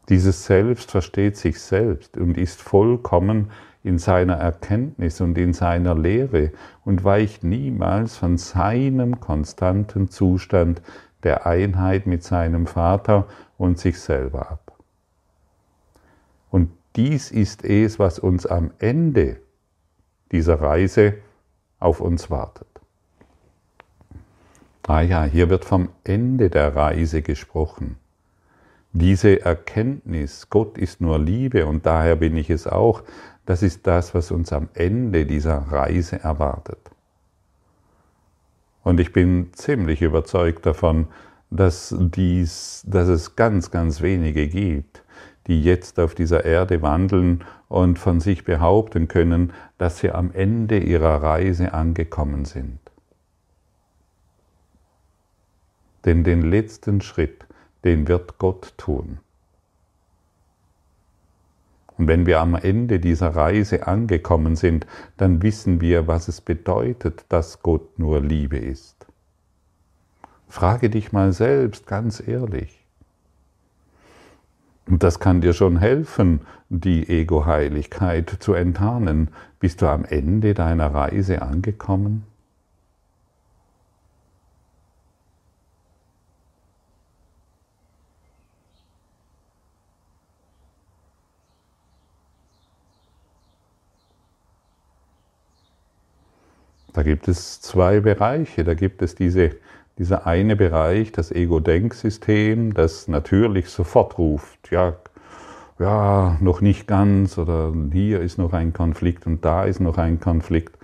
Dieses 0.08 0.46
Selbst 0.46 0.90
versteht 0.90 1.36
sich 1.36 1.60
selbst 1.60 2.16
und 2.16 2.38
ist 2.38 2.62
vollkommen 2.62 3.50
in 3.84 3.98
seiner 3.98 4.36
Erkenntnis 4.36 5.20
und 5.20 5.36
in 5.36 5.52
seiner 5.52 5.94
Lehre 5.94 6.52
und 6.84 7.04
weicht 7.04 7.44
niemals 7.44 8.16
von 8.16 8.38
seinem 8.38 9.20
konstanten 9.20 10.08
Zustand 10.08 10.80
der 11.22 11.46
Einheit 11.46 12.06
mit 12.06 12.22
seinem 12.24 12.66
Vater 12.66 13.28
und 13.58 13.78
sich 13.78 14.00
selber 14.00 14.50
ab. 14.50 14.72
Und 16.50 16.70
dies 16.98 17.30
ist 17.30 17.64
es, 17.64 18.00
was 18.00 18.18
uns 18.18 18.44
am 18.44 18.72
Ende 18.80 19.36
dieser 20.32 20.60
Reise 20.60 21.14
auf 21.78 22.00
uns 22.00 22.28
wartet. 22.28 22.66
Ah 24.86 25.02
ja, 25.02 25.24
hier 25.24 25.48
wird 25.48 25.64
vom 25.64 25.90
Ende 26.02 26.50
der 26.50 26.74
Reise 26.74 27.22
gesprochen. 27.22 27.98
Diese 28.92 29.42
Erkenntnis, 29.42 30.50
Gott 30.50 30.76
ist 30.76 31.00
nur 31.00 31.20
Liebe 31.20 31.66
und 31.66 31.86
daher 31.86 32.16
bin 32.16 32.36
ich 32.36 32.50
es 32.50 32.66
auch, 32.66 33.04
das 33.46 33.62
ist 33.62 33.86
das, 33.86 34.12
was 34.14 34.32
uns 34.32 34.52
am 34.52 34.68
Ende 34.74 35.24
dieser 35.24 35.58
Reise 35.58 36.20
erwartet. 36.20 36.80
Und 38.82 38.98
ich 38.98 39.12
bin 39.12 39.50
ziemlich 39.52 40.02
überzeugt 40.02 40.66
davon, 40.66 41.06
dass, 41.50 41.94
dies, 41.96 42.82
dass 42.86 43.06
es 43.06 43.36
ganz, 43.36 43.70
ganz 43.70 44.00
wenige 44.00 44.48
gibt, 44.48 45.04
die 45.48 45.62
jetzt 45.62 45.98
auf 45.98 46.14
dieser 46.14 46.44
Erde 46.44 46.82
wandeln 46.82 47.44
und 47.68 47.98
von 47.98 48.20
sich 48.20 48.44
behaupten 48.44 49.08
können, 49.08 49.52
dass 49.78 49.98
sie 49.98 50.10
am 50.10 50.30
Ende 50.32 50.78
ihrer 50.78 51.22
Reise 51.22 51.72
angekommen 51.72 52.44
sind. 52.44 52.78
Denn 56.04 56.22
den 56.22 56.42
letzten 56.42 57.00
Schritt, 57.00 57.46
den 57.84 58.06
wird 58.06 58.38
Gott 58.38 58.74
tun. 58.76 59.18
Und 61.96 62.06
wenn 62.06 62.26
wir 62.26 62.40
am 62.40 62.54
Ende 62.54 63.00
dieser 63.00 63.34
Reise 63.34 63.88
angekommen 63.88 64.54
sind, 64.54 64.86
dann 65.16 65.42
wissen 65.42 65.80
wir, 65.80 66.06
was 66.06 66.28
es 66.28 66.40
bedeutet, 66.40 67.24
dass 67.28 67.60
Gott 67.60 67.98
nur 67.98 68.20
Liebe 68.20 68.56
ist. 68.56 69.06
Frage 70.48 70.90
dich 70.90 71.12
mal 71.12 71.32
selbst 71.32 71.86
ganz 71.86 72.22
ehrlich. 72.26 72.77
Und 74.88 75.02
das 75.02 75.21
kann 75.21 75.42
dir 75.42 75.52
schon 75.52 75.78
helfen, 75.78 76.40
die 76.71 77.09
Ego-Heiligkeit 77.09 78.37
zu 78.40 78.54
enttarnen. 78.54 79.28
Bist 79.61 79.83
du 79.83 79.87
am 79.87 80.04
Ende 80.04 80.54
deiner 80.54 80.95
Reise 80.95 81.42
angekommen? 81.42 82.25
Da 96.95 97.02
gibt 97.02 97.28
es 97.28 97.61
zwei 97.61 98.00
Bereiche. 98.00 98.64
Da 98.64 98.75
gibt 98.75 99.02
es 99.02 99.14
diese, 99.14 99.52
dieser 99.98 100.26
eine 100.26 100.56
Bereich, 100.56 101.12
das 101.12 101.32
Ego-Denksystem, 101.32 102.72
das 102.74 103.08
natürlich 103.08 103.68
sofort 103.68 104.16
ruft, 104.18 104.70
ja, 104.70 104.94
ja, 105.78 106.36
noch 106.40 106.60
nicht 106.60 106.86
ganz 106.86 107.38
oder 107.38 107.72
hier 107.92 108.20
ist 108.20 108.38
noch 108.38 108.52
ein 108.52 108.72
Konflikt 108.72 109.26
und 109.26 109.44
da 109.44 109.64
ist 109.64 109.80
noch 109.80 109.98
ein 109.98 110.18
Konflikt. 110.18 110.76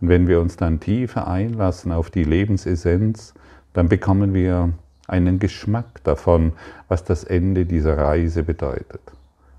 Und 0.00 0.08
wenn 0.08 0.26
wir 0.26 0.40
uns 0.40 0.56
dann 0.56 0.80
tiefer 0.80 1.28
einlassen 1.28 1.92
auf 1.92 2.10
die 2.10 2.24
Lebensessenz, 2.24 3.34
dann 3.72 3.88
bekommen 3.88 4.34
wir 4.34 4.72
einen 5.06 5.38
Geschmack 5.38 6.02
davon, 6.04 6.52
was 6.88 7.04
das 7.04 7.24
Ende 7.24 7.66
dieser 7.66 7.98
Reise 7.98 8.42
bedeutet. 8.42 9.00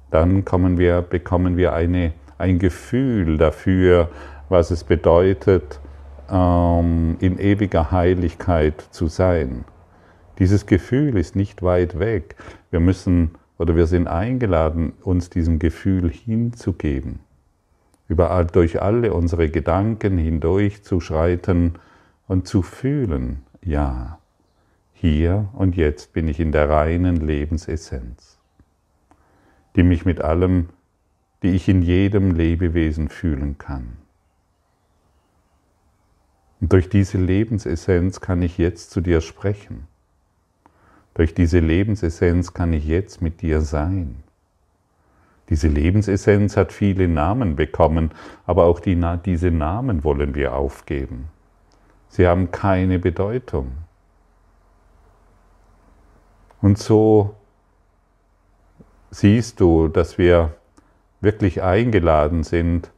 Dann 0.10 0.44
wir, 0.78 1.02
bekommen 1.02 1.56
wir 1.58 1.74
eine, 1.74 2.14
ein 2.38 2.60
Gefühl 2.60 3.38
dafür, 3.38 4.10
was 4.50 4.72
es 4.72 4.84
bedeutet, 4.84 5.80
ähm, 6.32 7.18
in 7.20 7.38
ewiger 7.38 7.92
Heiligkeit 7.92 8.82
zu 8.92 9.08
sein. 9.08 9.66
Dieses 10.40 10.66
Gefühl 10.66 11.18
ist 11.18 11.36
nicht 11.36 11.62
weit 11.62 12.00
weg. 12.00 12.36
Wir 12.72 12.80
müssen 12.80 13.32
oder 13.62 13.76
wir 13.76 13.86
sind 13.86 14.08
eingeladen, 14.08 14.94
uns 15.04 15.30
diesem 15.30 15.60
Gefühl 15.60 16.10
hinzugeben, 16.10 17.20
überall 18.08 18.48
durch 18.48 18.82
alle 18.82 19.14
unsere 19.14 19.50
Gedanken 19.50 20.18
hindurch 20.18 20.84
zu 20.84 21.00
schreiten 21.00 21.74
und 22.28 22.48
zu 22.48 22.64
fühlen, 22.64 23.44
ja, 23.62 24.18
hier 24.94 25.50
und 25.54 25.76
jetzt 25.76 26.12
bin 26.14 26.28
ich 26.28 26.40
in 26.40 26.52
der 26.52 26.70
reinen 26.70 27.18
Lebensessenz, 27.18 28.40
die 29.76 29.84
mich 29.84 30.06
mit 30.06 30.22
allem, 30.22 30.70
die 31.44 31.50
ich 31.50 31.70
in 31.70 31.84
jedem 31.84 32.32
Lebewesen 32.32 33.10
fühlen 33.10 33.60
kann. 33.60 34.01
Und 36.62 36.72
durch 36.72 36.90
diese 36.90 37.18
Lebensessenz 37.18 38.22
kann 38.22 38.42
ich 38.44 38.58
jetzt 38.60 38.92
zu 38.92 39.02
dir 39.02 39.20
sprechen. 39.22 39.88
Durch 41.16 41.34
diese 41.34 41.60
Lebensessenz 41.60 42.54
kann 42.54 42.72
ich 42.72 42.86
jetzt 42.86 43.22
mit 43.22 43.42
dir 43.42 43.62
sein. 43.62 44.24
Diese 45.50 45.68
Lebensessenz 45.68 46.56
hat 46.56 46.72
viele 46.72 47.10
Namen 47.10 47.58
bekommen, 47.58 48.12
aber 48.46 48.66
auch 48.66 48.80
die, 48.80 48.98
diese 49.26 49.52
Namen 49.52 50.06
wollen 50.06 50.34
wir 50.36 50.56
aufgeben. 50.56 51.28
Sie 52.08 52.28
haben 52.28 52.52
keine 52.52 53.00
Bedeutung. 53.00 53.72
Und 56.62 56.78
so 56.78 57.36
siehst 59.10 59.60
du, 59.60 59.88
dass 59.88 60.18
wir 60.18 60.54
wirklich 61.20 61.62
eingeladen 61.62 62.44
sind, 62.44 62.92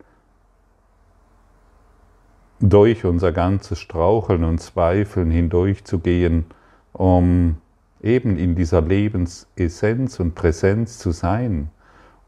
durch 2.69 3.03
unser 3.03 3.33
ganzes 3.33 3.79
Straucheln 3.79 4.45
und 4.45 4.59
Zweifeln 4.59 5.29
hindurchzugehen, 5.31 6.45
um 6.93 7.57
eben 8.01 8.37
in 8.37 8.55
dieser 8.55 8.81
Lebensessenz 8.81 10.19
und 10.21 10.33
Präsenz 10.33 10.97
zu 10.97 11.11
sein, 11.11 11.69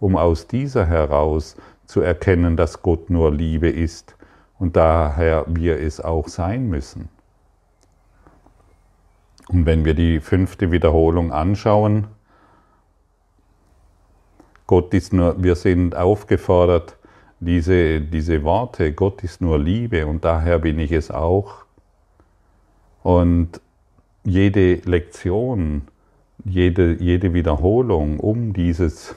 um 0.02 0.18
aus 0.18 0.48
dieser 0.48 0.86
heraus 0.86 1.56
zu 1.86 2.02
erkennen, 2.02 2.58
dass 2.58 2.82
Gott 2.82 3.10
nur 3.10 3.32
Liebe 3.32 3.70
ist 3.70 4.18
und 4.60 4.76
daher 4.76 5.46
wir 5.48 5.80
es 5.80 6.02
auch 6.02 6.28
sein 6.28 6.68
müssen. 6.68 7.08
Und 9.48 9.66
wenn 9.66 9.86
wir 9.86 9.94
die 9.94 10.20
fünfte 10.20 10.70
Wiederholung 10.70 11.32
anschauen, 11.32 12.08
Gott 14.68 14.94
ist 14.94 15.14
nur, 15.14 15.42
wir 15.42 15.56
sind 15.56 15.96
aufgefordert, 15.96 16.98
diese, 17.40 18.02
diese 18.02 18.44
Worte, 18.44 18.94
Gott 18.94 19.24
ist 19.24 19.42
nur 19.42 19.60
Liebe 19.60 20.08
und 20.08 20.24
daher 20.24 20.60
bin 20.60 20.80
ich 20.80 20.92
es 20.92 21.12
auch. 21.12 21.66
Und 23.04 23.62
jede 24.24 24.76
Lektion, 24.86 25.84
jede, 26.44 26.94
jede 26.94 27.34
Wiederholung, 27.34 28.20
um 28.20 28.54
dieses, 28.54 29.16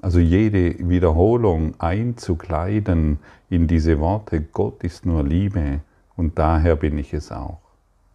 also 0.00 0.18
jede 0.18 0.88
Wiederholung 0.88 1.74
einzukleiden 1.78 3.18
in 3.50 3.66
diese 3.66 4.00
Worte, 4.00 4.40
Gott 4.40 4.82
ist 4.84 5.04
nur 5.04 5.22
Liebe 5.22 5.80
und 6.16 6.38
daher 6.38 6.76
bin 6.76 6.96
ich 6.96 7.12
es 7.12 7.32
auch. 7.32 7.58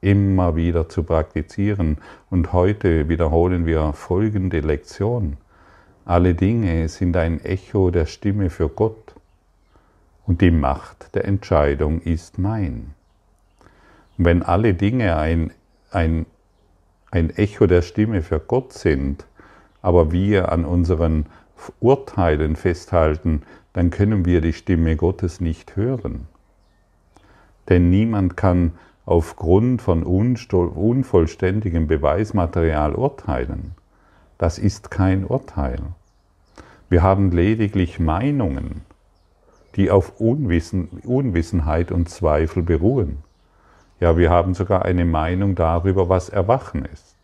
Immer 0.02 0.56
wieder 0.56 0.90
zu 0.90 1.04
praktizieren. 1.04 1.98
Und 2.30 2.54
heute 2.54 3.10
wiederholen 3.10 3.66
wir 3.66 3.94
folgende 3.94 4.60
Lektion. 4.60 5.38
Alle 6.06 6.36
Dinge 6.36 6.88
sind 6.88 7.18
ein 7.18 7.42
Echo 7.42 7.90
der 7.90 8.06
Stimme 8.06 8.50
für 8.50 8.70
Gott 8.70 9.07
und 10.28 10.42
die 10.42 10.52
Macht 10.52 11.16
der 11.16 11.26
Entscheidung 11.26 12.02
ist 12.02 12.38
mein. 12.38 12.94
Und 14.18 14.26
wenn 14.26 14.44
alle 14.44 14.74
Dinge 14.74 15.16
ein, 15.16 15.52
ein, 15.90 16.26
ein 17.10 17.30
Echo 17.32 17.66
der 17.66 17.82
Stimme 17.82 18.22
für 18.22 18.40
Gott 18.40 18.74
sind, 18.74 19.26
aber 19.82 20.12
wir 20.12 20.52
an 20.52 20.66
unseren 20.66 21.28
Urteilen 21.80 22.56
festhalten, 22.56 23.44
dann 23.74 23.90
können 23.90 24.26
wir 24.26 24.42
die 24.42 24.54
Stimme 24.54 24.96
Gottes 24.98 25.40
nicht 25.40 25.76
hören. 25.76 26.28
Denn 27.70 27.90
niemand 27.90 28.38
kann 28.38 28.74
aufgrund 29.06 29.82
von 29.82 30.04
unvollständigem 30.04 31.88
Beweismaterial 31.88 32.96
urteilen. 32.96 33.76
Das 34.38 34.60
ist 34.60 34.92
kein 34.92 35.24
Urteil. 35.24 35.80
Wir 36.90 37.02
haben 37.02 37.32
lediglich 37.32 38.00
Meinungen 38.00 38.82
die 39.78 39.92
auf 39.92 40.20
Unwissen, 40.20 40.90
Unwissenheit 41.06 41.92
und 41.92 42.10
Zweifel 42.10 42.64
beruhen. 42.64 43.20
Ja, 44.00 44.18
wir 44.18 44.30
haben 44.30 44.54
sogar 44.54 44.86
eine 44.86 45.06
Meinung 45.06 45.56
darüber, 45.56 46.10
was 46.10 46.30
Erwachen 46.30 46.86
ist. 46.86 47.16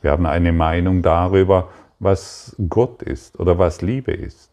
Wir 0.00 0.10
haben 0.10 0.26
eine 0.26 0.52
Meinung 0.52 1.02
darüber, 1.02 1.68
was 1.98 2.56
Gott 2.68 3.02
ist 3.02 3.38
oder 3.38 3.58
was 3.58 3.82
Liebe 3.82 4.12
ist. 4.12 4.50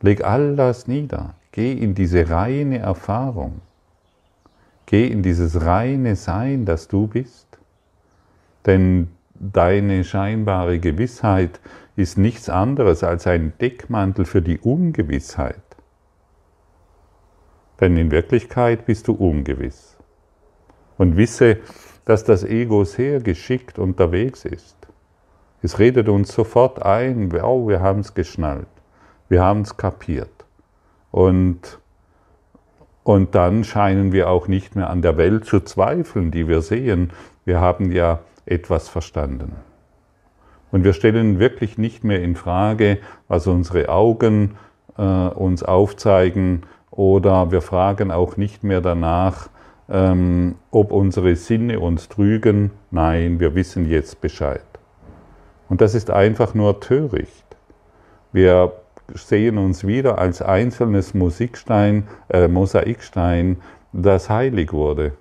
Leg 0.00 0.24
all 0.24 0.56
das 0.56 0.88
nieder. 0.88 1.34
Geh 1.52 1.72
in 1.72 1.94
diese 1.94 2.28
reine 2.28 2.78
Erfahrung. 2.78 3.60
Geh 4.86 5.06
in 5.06 5.22
dieses 5.22 5.64
reine 5.64 6.16
Sein, 6.16 6.64
das 6.64 6.88
du 6.88 7.06
bist. 7.06 7.46
Denn 8.66 9.08
deine 9.34 10.04
scheinbare 10.04 10.78
Gewissheit 10.80 11.60
ist 11.96 12.18
nichts 12.18 12.48
anderes 12.48 13.04
als 13.04 13.26
ein 13.26 13.52
Deckmantel 13.60 14.24
für 14.24 14.42
die 14.42 14.58
Ungewissheit. 14.58 15.63
Denn 17.84 17.98
in 17.98 18.10
Wirklichkeit 18.10 18.86
bist 18.86 19.08
du 19.08 19.12
ungewiss. 19.12 19.98
Und 20.96 21.18
wisse, 21.18 21.58
dass 22.06 22.24
das 22.24 22.42
Ego 22.42 22.84
sehr 22.84 23.20
geschickt 23.20 23.78
unterwegs 23.78 24.46
ist. 24.46 24.74
Es 25.60 25.78
redet 25.78 26.08
uns 26.08 26.32
sofort 26.32 26.82
ein, 26.82 27.30
oh, 27.42 27.68
wir 27.68 27.80
haben 27.80 28.00
es 28.00 28.14
geschnallt, 28.14 28.68
wir 29.28 29.42
haben 29.42 29.60
es 29.60 29.76
kapiert. 29.76 30.46
Und, 31.10 31.78
und 33.02 33.34
dann 33.34 33.64
scheinen 33.64 34.12
wir 34.12 34.30
auch 34.30 34.48
nicht 34.48 34.76
mehr 34.76 34.88
an 34.88 35.02
der 35.02 35.18
Welt 35.18 35.44
zu 35.44 35.60
zweifeln, 35.60 36.30
die 36.30 36.48
wir 36.48 36.62
sehen. 36.62 37.10
Wir 37.44 37.60
haben 37.60 37.92
ja 37.92 38.20
etwas 38.46 38.88
verstanden. 38.88 39.56
Und 40.72 40.84
wir 40.84 40.94
stellen 40.94 41.38
wirklich 41.38 41.76
nicht 41.76 42.02
mehr 42.02 42.22
in 42.22 42.34
Frage, 42.34 42.96
was 43.28 43.46
unsere 43.46 43.90
Augen 43.90 44.56
äh, 44.96 45.02
uns 45.02 45.62
aufzeigen 45.62 46.62
oder 46.96 47.50
wir 47.50 47.60
fragen 47.60 48.10
auch 48.10 48.36
nicht 48.36 48.62
mehr 48.62 48.80
danach, 48.80 49.48
ähm, 49.88 50.56
ob 50.70 50.92
unsere 50.92 51.36
Sinne 51.36 51.80
uns 51.80 52.08
trügen. 52.08 52.70
Nein, 52.90 53.40
wir 53.40 53.54
wissen 53.54 53.88
jetzt 53.88 54.20
Bescheid. 54.20 54.64
Und 55.68 55.80
das 55.80 55.94
ist 55.94 56.10
einfach 56.10 56.54
nur 56.54 56.80
töricht. 56.80 57.44
Wir 58.32 58.72
sehen 59.12 59.58
uns 59.58 59.86
wieder 59.86 60.18
als 60.18 60.40
einzelnes 60.40 61.14
Musikstein, 61.14 62.06
äh, 62.28 62.48
Mosaikstein, 62.48 63.58
das 63.92 64.30
heilig 64.30 64.72
wurde. 64.72 65.12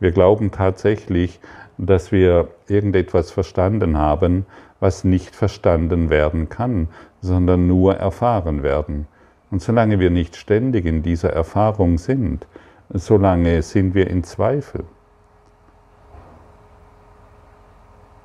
Wir 0.00 0.10
glauben 0.10 0.50
tatsächlich, 0.50 1.40
dass 1.78 2.10
wir 2.10 2.48
irgendetwas 2.68 3.30
verstanden 3.30 3.96
haben, 3.98 4.46
was 4.80 5.04
nicht 5.04 5.36
verstanden 5.36 6.10
werden 6.10 6.48
kann, 6.48 6.88
sondern 7.20 7.66
nur 7.66 7.96
erfahren 7.96 8.62
werden. 8.62 9.06
Und 9.52 9.60
solange 9.60 10.00
wir 10.00 10.08
nicht 10.08 10.36
ständig 10.36 10.86
in 10.86 11.02
dieser 11.02 11.30
Erfahrung 11.30 11.98
sind, 11.98 12.46
solange 12.88 13.60
sind 13.60 13.94
wir 13.94 14.08
in 14.08 14.24
Zweifel. 14.24 14.84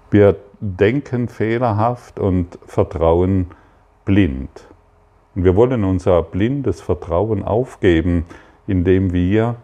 Wir 0.10 0.38
denken 0.62 1.28
fehlerhaft 1.28 2.18
und 2.18 2.58
vertrauen 2.66 3.48
blind. 4.06 4.70
Und 5.36 5.44
wir 5.44 5.58
wollen 5.58 5.84
unser 5.84 6.24
blindes 6.24 6.80
Vertrauen 6.80 7.44
aufgeben, 7.44 8.24
indem 8.66 9.12
wir 9.12 9.58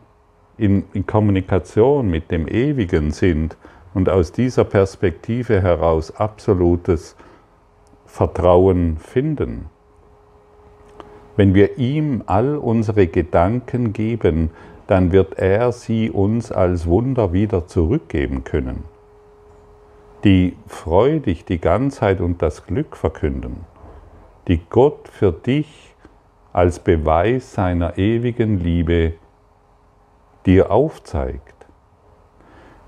in, 0.58 0.84
in 0.92 1.06
Kommunikation 1.06 2.10
mit 2.10 2.30
dem 2.30 2.46
Ewigen 2.46 3.12
sind 3.12 3.56
und 3.94 4.10
aus 4.10 4.34
dieser 4.34 4.66
Perspektive 4.66 5.62
heraus 5.62 6.14
absolutes 6.14 7.16
Vertrauen 8.06 8.98
finden. 8.98 9.70
Wenn 11.36 11.54
wir 11.54 11.78
ihm 11.78 12.24
all 12.28 12.56
unsere 12.58 13.08
Gedanken 13.08 13.94
geben, 13.94 14.52
dann 14.88 15.12
wird 15.12 15.40
er 15.40 15.72
sie 15.72 16.12
uns 16.12 16.52
als 16.52 16.86
Wunder 16.86 17.34
wieder 17.34 17.68
zurückgeben 17.68 18.44
können, 18.44 18.84
die 20.24 20.56
freudig 20.68 21.46
die 21.46 21.60
Ganzheit 21.60 22.22
und 22.22 22.42
das 22.42 22.66
Glück 22.66 22.96
verkünden, 22.96 23.66
die 24.48 24.62
Gott 24.70 25.08
für 25.08 25.32
dich 25.32 25.96
als 26.52 26.80
Beweis 26.80 27.54
seiner 27.54 27.98
ewigen 27.98 28.60
Liebe 28.60 29.14
dir 30.46 30.72
aufzeigt. 30.72 31.54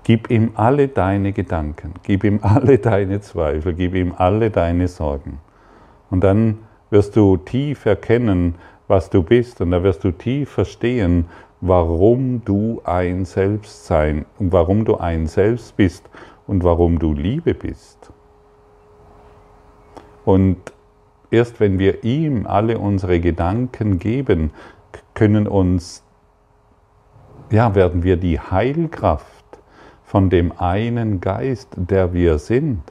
Gib 0.04 0.30
ihm 0.30 0.52
alle 0.54 0.86
deine 0.86 1.32
Gedanken, 1.32 1.94
gib 2.04 2.22
ihm 2.22 2.38
alle 2.42 2.78
deine 2.78 3.20
Zweifel, 3.20 3.74
gib 3.74 3.94
ihm 3.94 4.14
alle 4.16 4.50
deine 4.52 4.86
Sorgen. 4.86 5.40
Und 6.10 6.22
dann 6.22 6.58
wirst 6.90 7.16
du 7.16 7.36
tief 7.36 7.86
erkennen, 7.86 8.54
was 8.88 9.10
du 9.10 9.22
bist, 9.22 9.60
und 9.60 9.72
da 9.72 9.82
wirst 9.82 10.04
du 10.04 10.12
tief 10.12 10.50
verstehen, 10.50 11.26
warum 11.60 12.44
du 12.44 12.80
ein 12.84 13.24
Selbstsein 13.24 14.26
und 14.38 14.52
warum 14.52 14.84
du 14.84 14.96
ein 14.96 15.26
Selbst 15.26 15.76
bist 15.76 16.08
und 16.46 16.62
warum 16.62 16.98
du 16.98 17.12
Liebe 17.12 17.54
bist. 17.54 18.12
Und 20.24 20.58
erst 21.30 21.60
wenn 21.60 21.78
wir 21.78 22.04
ihm 22.04 22.46
alle 22.46 22.78
unsere 22.78 23.20
Gedanken 23.20 23.98
geben, 23.98 24.52
können 25.14 25.48
uns 25.48 26.02
ja, 27.50 27.74
werden 27.74 28.02
wir 28.02 28.16
die 28.16 28.40
Heilkraft 28.40 29.44
von 30.04 30.30
dem 30.30 30.52
einen 30.58 31.20
Geist, 31.20 31.68
der 31.76 32.12
wir 32.12 32.38
sind, 32.38 32.82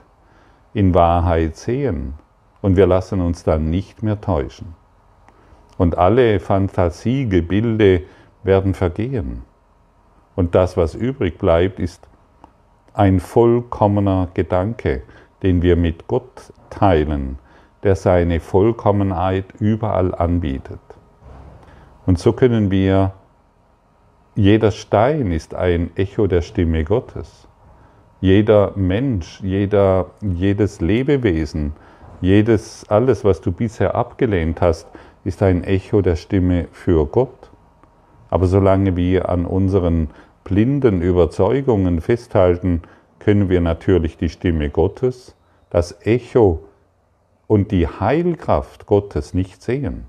in 0.73 0.93
Wahrheit 0.93 1.55
sehen. 1.57 2.13
Und 2.65 2.77
wir 2.77 2.87
lassen 2.87 3.21
uns 3.21 3.43
dann 3.43 3.69
nicht 3.69 4.01
mehr 4.01 4.19
täuschen. 4.19 4.73
Und 5.77 5.99
alle 5.99 6.39
Fantasiegebilde 6.39 8.01
werden 8.41 8.73
vergehen. 8.73 9.43
Und 10.35 10.55
das, 10.55 10.75
was 10.75 10.95
übrig 10.95 11.37
bleibt, 11.37 11.79
ist 11.79 12.07
ein 12.95 13.19
vollkommener 13.19 14.29
Gedanke, 14.33 15.03
den 15.43 15.61
wir 15.61 15.75
mit 15.75 16.07
Gott 16.07 16.51
teilen, 16.71 17.37
der 17.83 17.95
seine 17.95 18.39
Vollkommenheit 18.39 19.45
überall 19.59 20.15
anbietet. 20.15 20.81
Und 22.07 22.17
so 22.17 22.33
können 22.33 22.71
wir 22.71 23.13
jeder 24.33 24.71
Stein 24.71 25.31
ist 25.31 25.53
ein 25.53 25.91
Echo 25.95 26.25
der 26.25 26.41
Stimme 26.41 26.83
Gottes. 26.83 27.47
Jeder 28.21 28.71
Mensch, 28.75 29.39
jeder, 29.41 30.07
jedes 30.23 30.81
Lebewesen, 30.81 31.73
jedes, 32.21 32.85
alles, 32.89 33.23
was 33.23 33.41
du 33.41 33.51
bisher 33.51 33.95
abgelehnt 33.95 34.61
hast, 34.61 34.87
ist 35.23 35.41
ein 35.41 35.63
Echo 35.63 36.01
der 36.01 36.15
Stimme 36.15 36.67
für 36.71 37.05
Gott. 37.05 37.49
Aber 38.29 38.47
solange 38.47 38.95
wir 38.95 39.29
an 39.29 39.45
unseren 39.45 40.09
blinden 40.43 41.01
Überzeugungen 41.01 42.01
festhalten, 42.01 42.83
können 43.19 43.49
wir 43.49 43.61
natürlich 43.61 44.17
die 44.17 44.29
Stimme 44.29 44.69
Gottes, 44.69 45.35
das 45.69 46.05
Echo 46.05 46.63
und 47.47 47.71
die 47.71 47.87
Heilkraft 47.87 48.85
Gottes 48.85 49.33
nicht 49.33 49.61
sehen. 49.61 50.05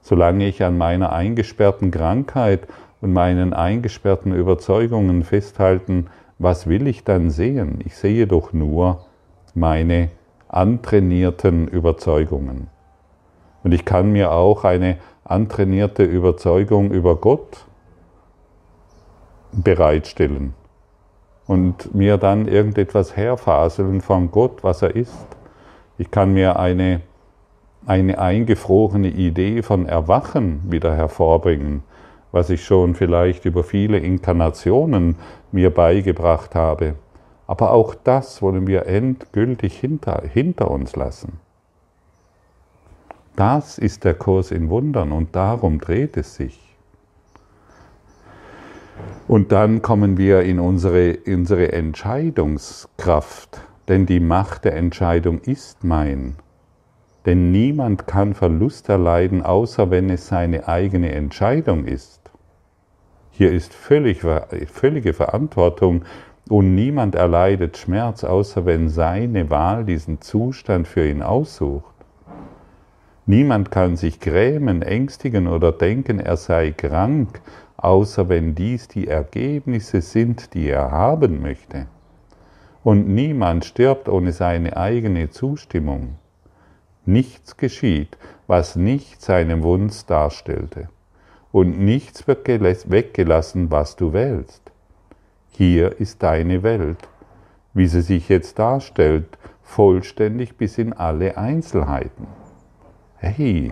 Solange 0.00 0.48
ich 0.48 0.64
an 0.64 0.76
meiner 0.76 1.12
eingesperrten 1.12 1.92
Krankheit 1.92 2.66
und 3.00 3.12
meinen 3.12 3.52
eingesperrten 3.52 4.34
Überzeugungen 4.34 5.22
festhalten, 5.22 6.08
was 6.38 6.66
will 6.66 6.88
ich 6.88 7.04
dann 7.04 7.30
sehen? 7.30 7.78
Ich 7.84 7.96
sehe 7.96 8.26
doch 8.26 8.52
nur 8.52 9.06
meine 9.54 10.10
antrainierten 10.52 11.66
Überzeugungen. 11.66 12.68
Und 13.64 13.72
ich 13.72 13.84
kann 13.84 14.12
mir 14.12 14.32
auch 14.32 14.64
eine 14.64 14.98
antrainierte 15.24 16.04
Überzeugung 16.04 16.90
über 16.90 17.16
Gott 17.16 17.66
bereitstellen 19.52 20.54
und 21.46 21.94
mir 21.94 22.16
dann 22.16 22.46
irgendetwas 22.48 23.16
herfaseln 23.16 24.00
von 24.00 24.30
Gott, 24.30 24.62
was 24.62 24.82
er 24.82 24.94
ist. 24.94 25.26
Ich 25.98 26.10
kann 26.10 26.32
mir 26.32 26.58
eine, 26.58 27.00
eine 27.86 28.18
eingefrorene 28.18 29.08
Idee 29.08 29.62
von 29.62 29.86
Erwachen 29.86 30.62
wieder 30.70 30.94
hervorbringen 30.94 31.82
was 32.32 32.48
ich 32.48 32.64
schon 32.64 32.94
vielleicht 32.94 33.44
über 33.44 33.62
viele 33.62 33.98
Inkarnationen 33.98 35.16
mir 35.52 35.70
beigebracht 35.70 36.54
habe. 36.54 36.94
Aber 37.52 37.72
auch 37.72 37.94
das 37.94 38.40
wollen 38.40 38.66
wir 38.66 38.86
endgültig 38.86 39.78
hinter, 39.78 40.22
hinter 40.26 40.70
uns 40.70 40.96
lassen. 40.96 41.38
Das 43.36 43.76
ist 43.76 44.04
der 44.04 44.14
Kurs 44.14 44.50
in 44.50 44.70
Wundern 44.70 45.12
und 45.12 45.36
darum 45.36 45.78
dreht 45.78 46.16
es 46.16 46.36
sich. 46.36 46.58
Und 49.28 49.52
dann 49.52 49.82
kommen 49.82 50.16
wir 50.16 50.40
in 50.40 50.60
unsere, 50.60 51.18
unsere 51.26 51.72
Entscheidungskraft, 51.72 53.60
denn 53.86 54.06
die 54.06 54.20
Macht 54.20 54.64
der 54.64 54.74
Entscheidung 54.74 55.42
ist 55.42 55.84
mein. 55.84 56.36
Denn 57.26 57.52
niemand 57.52 58.06
kann 58.06 58.32
Verlust 58.32 58.88
erleiden, 58.88 59.42
außer 59.42 59.90
wenn 59.90 60.08
es 60.08 60.26
seine 60.26 60.68
eigene 60.68 61.12
Entscheidung 61.12 61.84
ist. 61.84 62.30
Hier 63.30 63.52
ist 63.52 63.74
völlig, 63.74 64.22
völlige 64.72 65.12
Verantwortung 65.12 66.06
und 66.48 66.74
niemand 66.74 67.14
erleidet 67.14 67.76
Schmerz, 67.76 68.24
außer 68.24 68.66
wenn 68.66 68.88
seine 68.88 69.50
Wahl 69.50 69.84
diesen 69.84 70.20
Zustand 70.20 70.88
für 70.88 71.08
ihn 71.08 71.22
aussucht. 71.22 71.94
Niemand 73.26 73.70
kann 73.70 73.96
sich 73.96 74.20
grämen, 74.20 74.82
ängstigen 74.82 75.46
oder 75.46 75.72
denken, 75.72 76.18
er 76.18 76.36
sei 76.36 76.72
krank, 76.72 77.40
außer 77.76 78.28
wenn 78.28 78.54
dies 78.54 78.88
die 78.88 79.06
Ergebnisse 79.06 80.00
sind, 80.00 80.54
die 80.54 80.68
er 80.68 80.90
haben 80.90 81.40
möchte. 81.40 81.86
Und 82.82 83.08
niemand 83.08 83.64
stirbt 83.64 84.08
ohne 84.08 84.32
seine 84.32 84.76
eigene 84.76 85.30
Zustimmung. 85.30 86.16
Nichts 87.04 87.56
geschieht, 87.56 88.18
was 88.46 88.74
nicht 88.74 89.22
seinem 89.22 89.62
Wunsch 89.62 90.04
darstellte 90.06 90.88
und 91.52 91.78
nichts 91.78 92.26
wird 92.26 92.48
weggelassen, 92.48 93.70
was 93.70 93.94
du 93.94 94.12
wählst. 94.12 94.61
Hier 95.54 96.00
ist 96.00 96.22
deine 96.22 96.62
Welt, 96.62 97.10
wie 97.74 97.86
sie 97.86 98.00
sich 98.00 98.30
jetzt 98.30 98.58
darstellt, 98.58 99.36
vollständig 99.62 100.56
bis 100.56 100.78
in 100.78 100.94
alle 100.94 101.36
Einzelheiten. 101.36 102.26
Hey, 103.16 103.70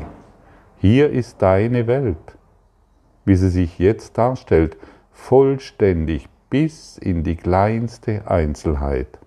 hier 0.77 1.11
ist 1.11 1.41
deine 1.41 1.87
Welt, 1.87 2.37
wie 3.25 3.35
sie 3.35 3.49
sich 3.49 3.79
jetzt 3.79 4.19
darstellt, 4.19 4.77
vollständig 5.11 6.29
bis 6.51 6.99
in 6.99 7.25
die 7.25 7.37
kleinste 7.37 8.31
Einzelheit. 8.31 9.19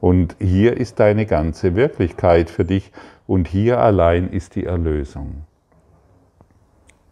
Und 0.00 0.34
hier 0.40 0.76
ist 0.76 0.98
deine 0.98 1.24
ganze 1.24 1.76
Wirklichkeit 1.76 2.50
für 2.50 2.64
dich 2.64 2.90
und 3.28 3.46
hier 3.46 3.78
allein 3.78 4.28
ist 4.28 4.56
die 4.56 4.64
Erlösung. 4.64 5.44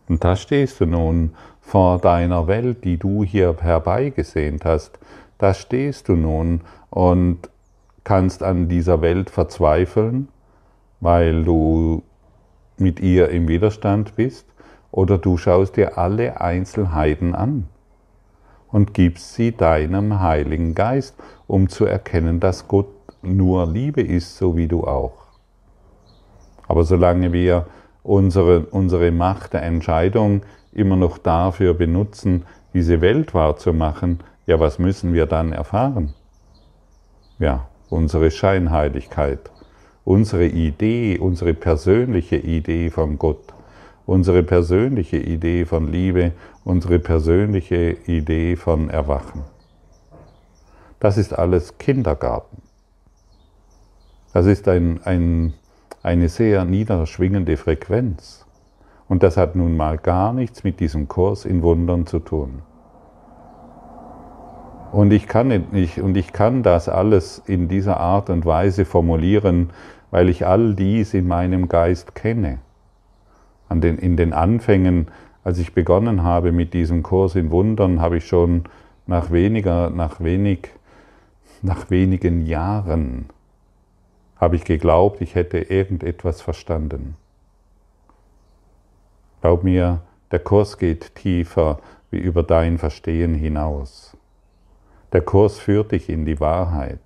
Und 0.08 0.24
da 0.24 0.36
stehst 0.36 0.80
du 0.80 0.86
nun 0.86 1.34
vor 1.60 1.98
deiner 1.98 2.46
Welt, 2.46 2.84
die 2.84 2.96
du 2.96 3.24
hier 3.24 3.54
herbeigesehnt 3.60 4.64
hast. 4.64 4.98
Da 5.36 5.54
stehst 5.54 6.08
du 6.08 6.14
nun 6.14 6.62
und 6.90 7.50
kannst 8.04 8.42
an 8.42 8.68
dieser 8.68 9.02
Welt 9.02 9.28
verzweifeln, 9.28 10.28
weil 11.00 11.44
du 11.44 12.02
mit 12.78 13.00
ihr 13.00 13.28
im 13.28 13.48
Widerstand 13.48 14.16
bist, 14.16 14.46
oder 14.90 15.18
du 15.18 15.36
schaust 15.36 15.76
dir 15.76 15.98
alle 15.98 16.40
Einzelheiten 16.40 17.34
an 17.34 17.68
und 18.72 18.94
gibst 18.94 19.34
sie 19.34 19.52
deinem 19.52 20.20
Heiligen 20.20 20.74
Geist, 20.74 21.14
um 21.46 21.68
zu 21.68 21.84
erkennen, 21.84 22.40
dass 22.40 22.68
Gott 22.68 22.88
nur 23.20 23.66
Liebe 23.66 24.00
ist, 24.00 24.38
so 24.38 24.56
wie 24.56 24.68
du 24.68 24.84
auch. 24.84 25.12
Aber 26.66 26.84
solange 26.84 27.32
wir 27.32 27.66
unsere, 28.02 28.66
unsere 28.66 29.10
Macht 29.10 29.52
der 29.52 29.62
Entscheidung 29.62 30.42
immer 30.72 30.96
noch 30.96 31.18
dafür 31.18 31.74
benutzen, 31.74 32.44
diese 32.74 33.00
Welt 33.00 33.34
wahrzumachen, 33.34 34.20
Ja, 34.46 34.60
was 34.60 34.78
müssen 34.78 35.12
wir 35.12 35.26
dann 35.26 35.52
erfahren? 35.52 36.14
Ja, 37.38 37.68
unsere 37.90 38.30
Scheinheiligkeit, 38.30 39.50
unsere 40.04 40.46
Idee, 40.46 41.18
unsere 41.18 41.54
persönliche 41.54 42.36
Idee 42.36 42.90
von 42.90 43.18
Gott, 43.18 43.52
unsere 44.06 44.42
persönliche 44.42 45.18
Idee 45.18 45.66
von 45.66 45.92
Liebe, 45.92 46.32
unsere 46.64 46.98
persönliche 46.98 47.96
Idee 48.06 48.56
von 48.56 48.88
Erwachen. 48.90 49.42
Das 51.00 51.18
ist 51.18 51.38
alles 51.38 51.78
Kindergarten. 51.78 52.62
Das 54.32 54.46
ist 54.46 54.66
ein, 54.68 55.00
ein, 55.04 55.54
eine 56.02 56.28
sehr 56.28 56.64
niederschwingende 56.64 57.56
Frequenz. 57.56 58.46
Und 59.08 59.22
das 59.22 59.36
hat 59.36 59.56
nun 59.56 59.76
mal 59.76 59.98
gar 59.98 60.32
nichts 60.32 60.64
mit 60.64 60.80
diesem 60.80 61.08
Kurs 61.08 61.44
in 61.44 61.62
Wundern 61.62 62.06
zu 62.06 62.18
tun. 62.18 62.62
Und 64.92 65.12
ich 65.12 65.26
kann 65.26 65.48
nicht, 65.72 65.98
und 65.98 66.16
ich 66.16 66.32
kann 66.32 66.62
das 66.62 66.88
alles 66.88 67.42
in 67.46 67.68
dieser 67.68 67.98
Art 67.98 68.30
und 68.30 68.46
Weise 68.46 68.84
formulieren, 68.84 69.70
weil 70.10 70.28
ich 70.28 70.46
all 70.46 70.74
dies 70.74 71.14
in 71.14 71.28
meinem 71.28 71.68
Geist 71.68 72.14
kenne. 72.14 72.58
An 73.68 73.80
den, 73.80 73.98
in 73.98 74.16
den 74.16 74.32
Anfängen, 74.32 75.08
als 75.44 75.58
ich 75.58 75.74
begonnen 75.74 76.22
habe 76.22 76.52
mit 76.52 76.72
diesem 76.72 77.02
Kurs 77.02 77.34
in 77.34 77.50
Wundern, 77.50 78.00
habe 78.00 78.16
ich 78.16 78.26
schon 78.26 78.64
nach 79.06 79.30
weniger, 79.30 79.90
nach 79.90 80.20
wenig, 80.20 80.70
nach 81.60 81.90
wenigen 81.90 82.46
Jahren 82.46 83.26
habe 84.40 84.56
ich 84.56 84.64
geglaubt, 84.64 85.20
ich 85.20 85.34
hätte 85.34 85.58
irgendetwas 85.58 86.40
verstanden. 86.40 87.16
Glaub 89.40 89.64
mir, 89.64 90.00
der 90.30 90.40
Kurs 90.40 90.78
geht 90.78 91.14
tiefer 91.14 91.78
wie 92.10 92.18
über 92.18 92.42
dein 92.42 92.78
Verstehen 92.78 93.34
hinaus. 93.34 94.16
Der 95.12 95.22
Kurs 95.22 95.58
führt 95.58 95.92
dich 95.92 96.08
in 96.08 96.24
die 96.24 96.40
Wahrheit. 96.40 97.00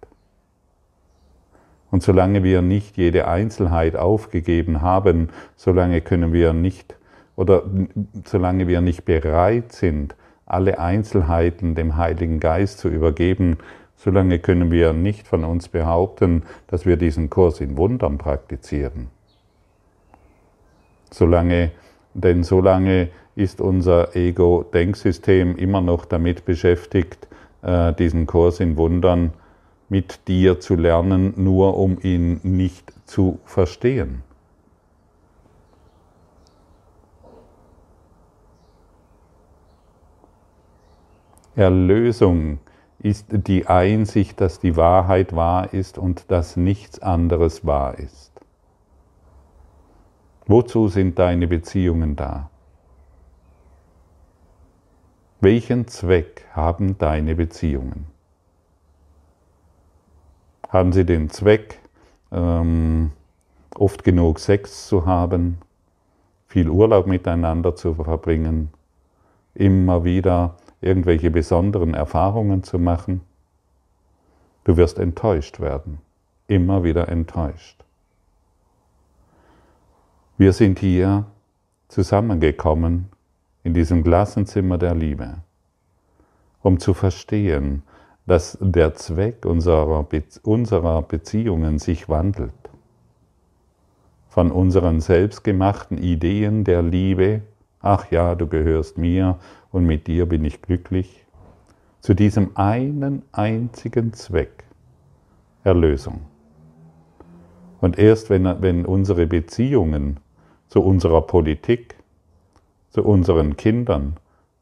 Und 1.91 2.03
solange 2.03 2.43
wir 2.43 2.63
nicht 2.63 2.97
jede 2.97 3.29
Einzelheit 3.29 3.97
aufgegeben 3.97 4.81
haben, 4.81 5.29
solange 5.57 6.01
können 6.01 6.33
wir 6.33 6.53
nicht 6.53 6.97
oder 7.37 7.63
solange 8.25 8.67
wir 8.67 8.81
nicht 8.81 9.05
bereit 9.05 9.73
sind, 9.73 10.17
alle 10.47 10.79
Einzelheiten 10.79 11.75
dem 11.75 11.97
Heiligen 11.97 12.41
Geist 12.41 12.79
zu 12.79 12.89
übergeben, 12.89 13.59
solange 14.03 14.41
können 14.41 14.73
wir 14.73 14.93
nicht 14.93 15.29
von 15.29 15.45
uns 15.45 15.69
behaupten, 15.69 16.43
dass 16.67 16.85
wir 16.87 16.97
diesen 16.97 17.31
Kurs 17.31 17.61
in 17.61 17.77
Wundern 17.77 18.19
praktizieren. 18.19 19.11
Solange, 21.13 21.71
denn 22.13 22.43
solange 22.43 23.11
ist 23.37 23.61
unser 23.61 24.17
Ego-Denksystem 24.17 25.57
immer 25.57 25.81
noch 25.81 26.05
damit 26.05 26.45
beschäftigt, 26.45 27.29
äh, 27.63 27.93
diesen 27.93 28.27
Kurs 28.27 28.59
in 28.59 28.77
Wundern 28.77 29.35
mit 29.89 30.27
dir 30.27 30.59
zu 30.59 30.75
lernen, 30.75 31.35
nur 31.37 31.77
um 31.77 31.97
ihn 32.03 32.41
nicht 32.43 32.93
zu 33.07 33.39
verstehen. 33.45 34.23
Erlösung 41.55 42.59
ist 43.03 43.27
die 43.31 43.67
Einsicht, 43.67 44.41
dass 44.41 44.61
die 44.61 44.77
Wahrheit 44.77 45.35
wahr 45.35 45.75
ist 45.75 45.99
und 45.99 46.31
dass 46.31 46.57
nichts 46.57 47.01
anderes 47.01 47.67
wahr 47.67 47.99
ist. 47.99 48.31
Wozu 50.47 50.89
sind 50.89 51.19
deine 51.19 51.49
Beziehungen 51.49 52.17
da? 52.17 52.51
Welchen 55.41 55.89
Zweck 55.89 56.47
haben 56.53 56.99
deine 56.99 57.35
Beziehungen? 57.35 58.07
Haben 60.69 60.93
sie 60.93 61.05
den 61.05 61.31
Zweck, 61.31 61.81
ähm, 62.31 63.11
oft 63.75 64.05
genug 64.05 64.39
Sex 64.39 64.87
zu 64.87 65.07
haben, 65.07 65.59
viel 66.47 66.69
Urlaub 66.69 67.07
miteinander 67.07 67.75
zu 67.75 67.95
verbringen, 67.95 68.71
immer 69.55 70.05
wieder 70.05 70.57
irgendwelche 70.83 71.31
besonderen 71.31 71.95
Erfahrungen 71.95 72.63
zu 72.63 72.79
machen? 72.79 73.23
Du 74.65 74.77
wirst 74.77 74.99
enttäuscht 74.99 75.61
werden, 75.61 75.99
immer 76.47 76.85
wieder 76.85 77.09
enttäuscht. 77.09 77.83
Wir 80.39 80.53
sind 80.53 80.79
hier 80.79 81.27
zusammengekommen 81.89 83.09
in 83.65 83.75
diesem 83.75 84.03
Klassenzimmer 84.03 84.79
der 84.79 84.95
Liebe, 84.95 85.39
um 86.63 86.79
zu 86.79 86.95
verstehen, 86.95 87.83
dass 88.27 88.57
der 88.61 88.95
Zweck 88.95 89.45
unserer, 89.45 90.05
Be 90.05 90.23
unserer 90.43 91.03
Beziehungen 91.03 91.79
sich 91.79 92.09
wandelt. 92.09 92.53
Von 94.29 94.51
unseren 94.51 95.01
selbstgemachten 95.01 95.99
Ideen 95.99 96.65
der 96.65 96.83
Liebe, 96.83 97.43
ach 97.83 98.11
ja, 98.11 98.35
du 98.35 98.47
gehörst 98.47 98.97
mir 98.97 99.39
und 99.71 99.85
mit 99.85 100.07
dir 100.07 100.27
bin 100.27 100.45
ich 100.45 100.63
glücklich, 100.63 101.27
zu 102.01 102.15
diesem 102.15 102.57
einen 102.57 103.23
einzigen 103.33 104.13
Zweck, 104.13 104.65
Erlösung. 105.65 106.23
Und 107.81 107.99
erst 107.99 108.31
wenn, 108.31 108.45
wenn 108.63 108.87
unsere 108.87 109.27
Beziehungen 109.27 110.19
zu 110.69 110.83
unserer 110.83 111.23
Politik, 111.23 111.97
zu 112.91 113.05
unseren 113.05 113.57
Kindern, 113.57 114.17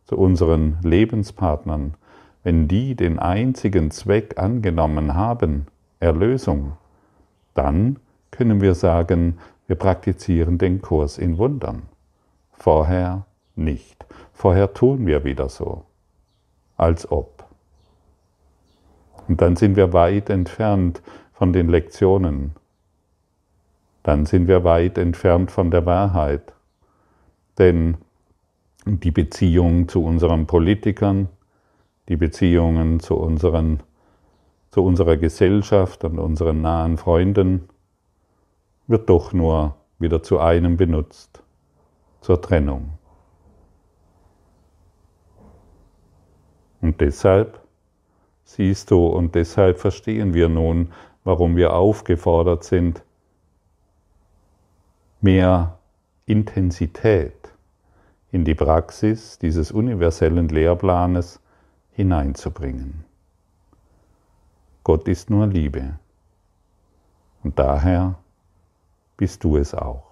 zu 0.07 0.17
unseren 0.17 0.79
Lebenspartnern, 0.83 1.95
wenn 2.43 2.69
die 2.69 2.95
den 2.95 3.19
einzigen 3.19 3.91
Zweck 3.91 4.39
angenommen 4.39 5.15
haben, 5.15 5.67
Erlösung, 5.99 6.73
dann 7.55 7.99
können 8.31 8.61
wir 8.61 8.75
sagen, 8.75 9.39
wir 9.67 9.77
praktizieren 9.77 10.57
den 10.57 10.81
Kurs 10.81 11.19
in 11.19 11.37
Wundern. 11.39 11.83
Vorher 12.61 13.25
nicht. 13.57 14.05
Vorher 14.35 14.75
tun 14.75 15.07
wir 15.07 15.25
wieder 15.25 15.49
so, 15.49 15.85
als 16.77 17.11
ob. 17.11 17.45
Und 19.29 19.41
dann 19.41 19.57
sind 19.57 19.77
wir 19.77 19.95
weit 19.95 20.29
entfernt 20.29 21.01
von 21.33 21.55
den 21.55 21.71
Lektionen. 21.71 22.53
Dann 24.03 24.27
sind 24.27 24.47
wir 24.47 24.63
weit 24.63 24.99
entfernt 24.99 25.51
von 25.51 25.71
der 25.71 25.87
Wahrheit. 25.87 26.53
Denn 27.57 27.97
die 28.85 29.11
Beziehung 29.11 29.89
zu 29.89 30.05
unseren 30.05 30.47
Politikern, 30.47 31.31
die 32.11 32.17
Beziehungen 32.17 33.01
zu, 33.01 33.15
unseren, 33.17 33.81
zu 34.71 34.85
unserer 34.85 35.17
Gesellschaft 35.17 36.05
und 36.05 36.19
unseren 36.19 36.61
nahen 36.61 36.99
Freunden 36.99 37.71
wird 38.87 39.09
doch 39.09 39.33
nur 39.33 39.77
wieder 39.99 40.23
zu 40.23 40.39
einem 40.41 40.77
benutzt, 40.77 41.43
zur 42.21 42.41
Trennung. 42.41 42.91
Und 46.81 47.01
deshalb, 47.01 47.61
siehst 48.45 48.91
du, 48.91 49.07
und 49.07 49.35
deshalb 49.35 49.79
verstehen 49.79 50.35
wir 50.35 50.49
nun, 50.49 50.93
warum 51.25 51.57
wir 51.57 51.75
aufgefordert 51.75 52.65
sind, 52.65 53.05
mehr 55.21 55.79
Intensität 56.27 57.53
in 58.33 58.45
die 58.45 58.55
Praxis 58.55 59.39
dieses 59.39 59.73
universellen 59.73 60.49
Lehrplanes 60.49 61.41
hineinzubringen. 61.91 63.05
Gott 64.85 65.09
ist 65.09 65.29
nur 65.29 65.47
Liebe 65.47 65.99
und 67.43 67.59
daher 67.59 68.19
bist 69.17 69.45
du 69.45 69.57
es 69.57 69.75
auch. 69.75 70.10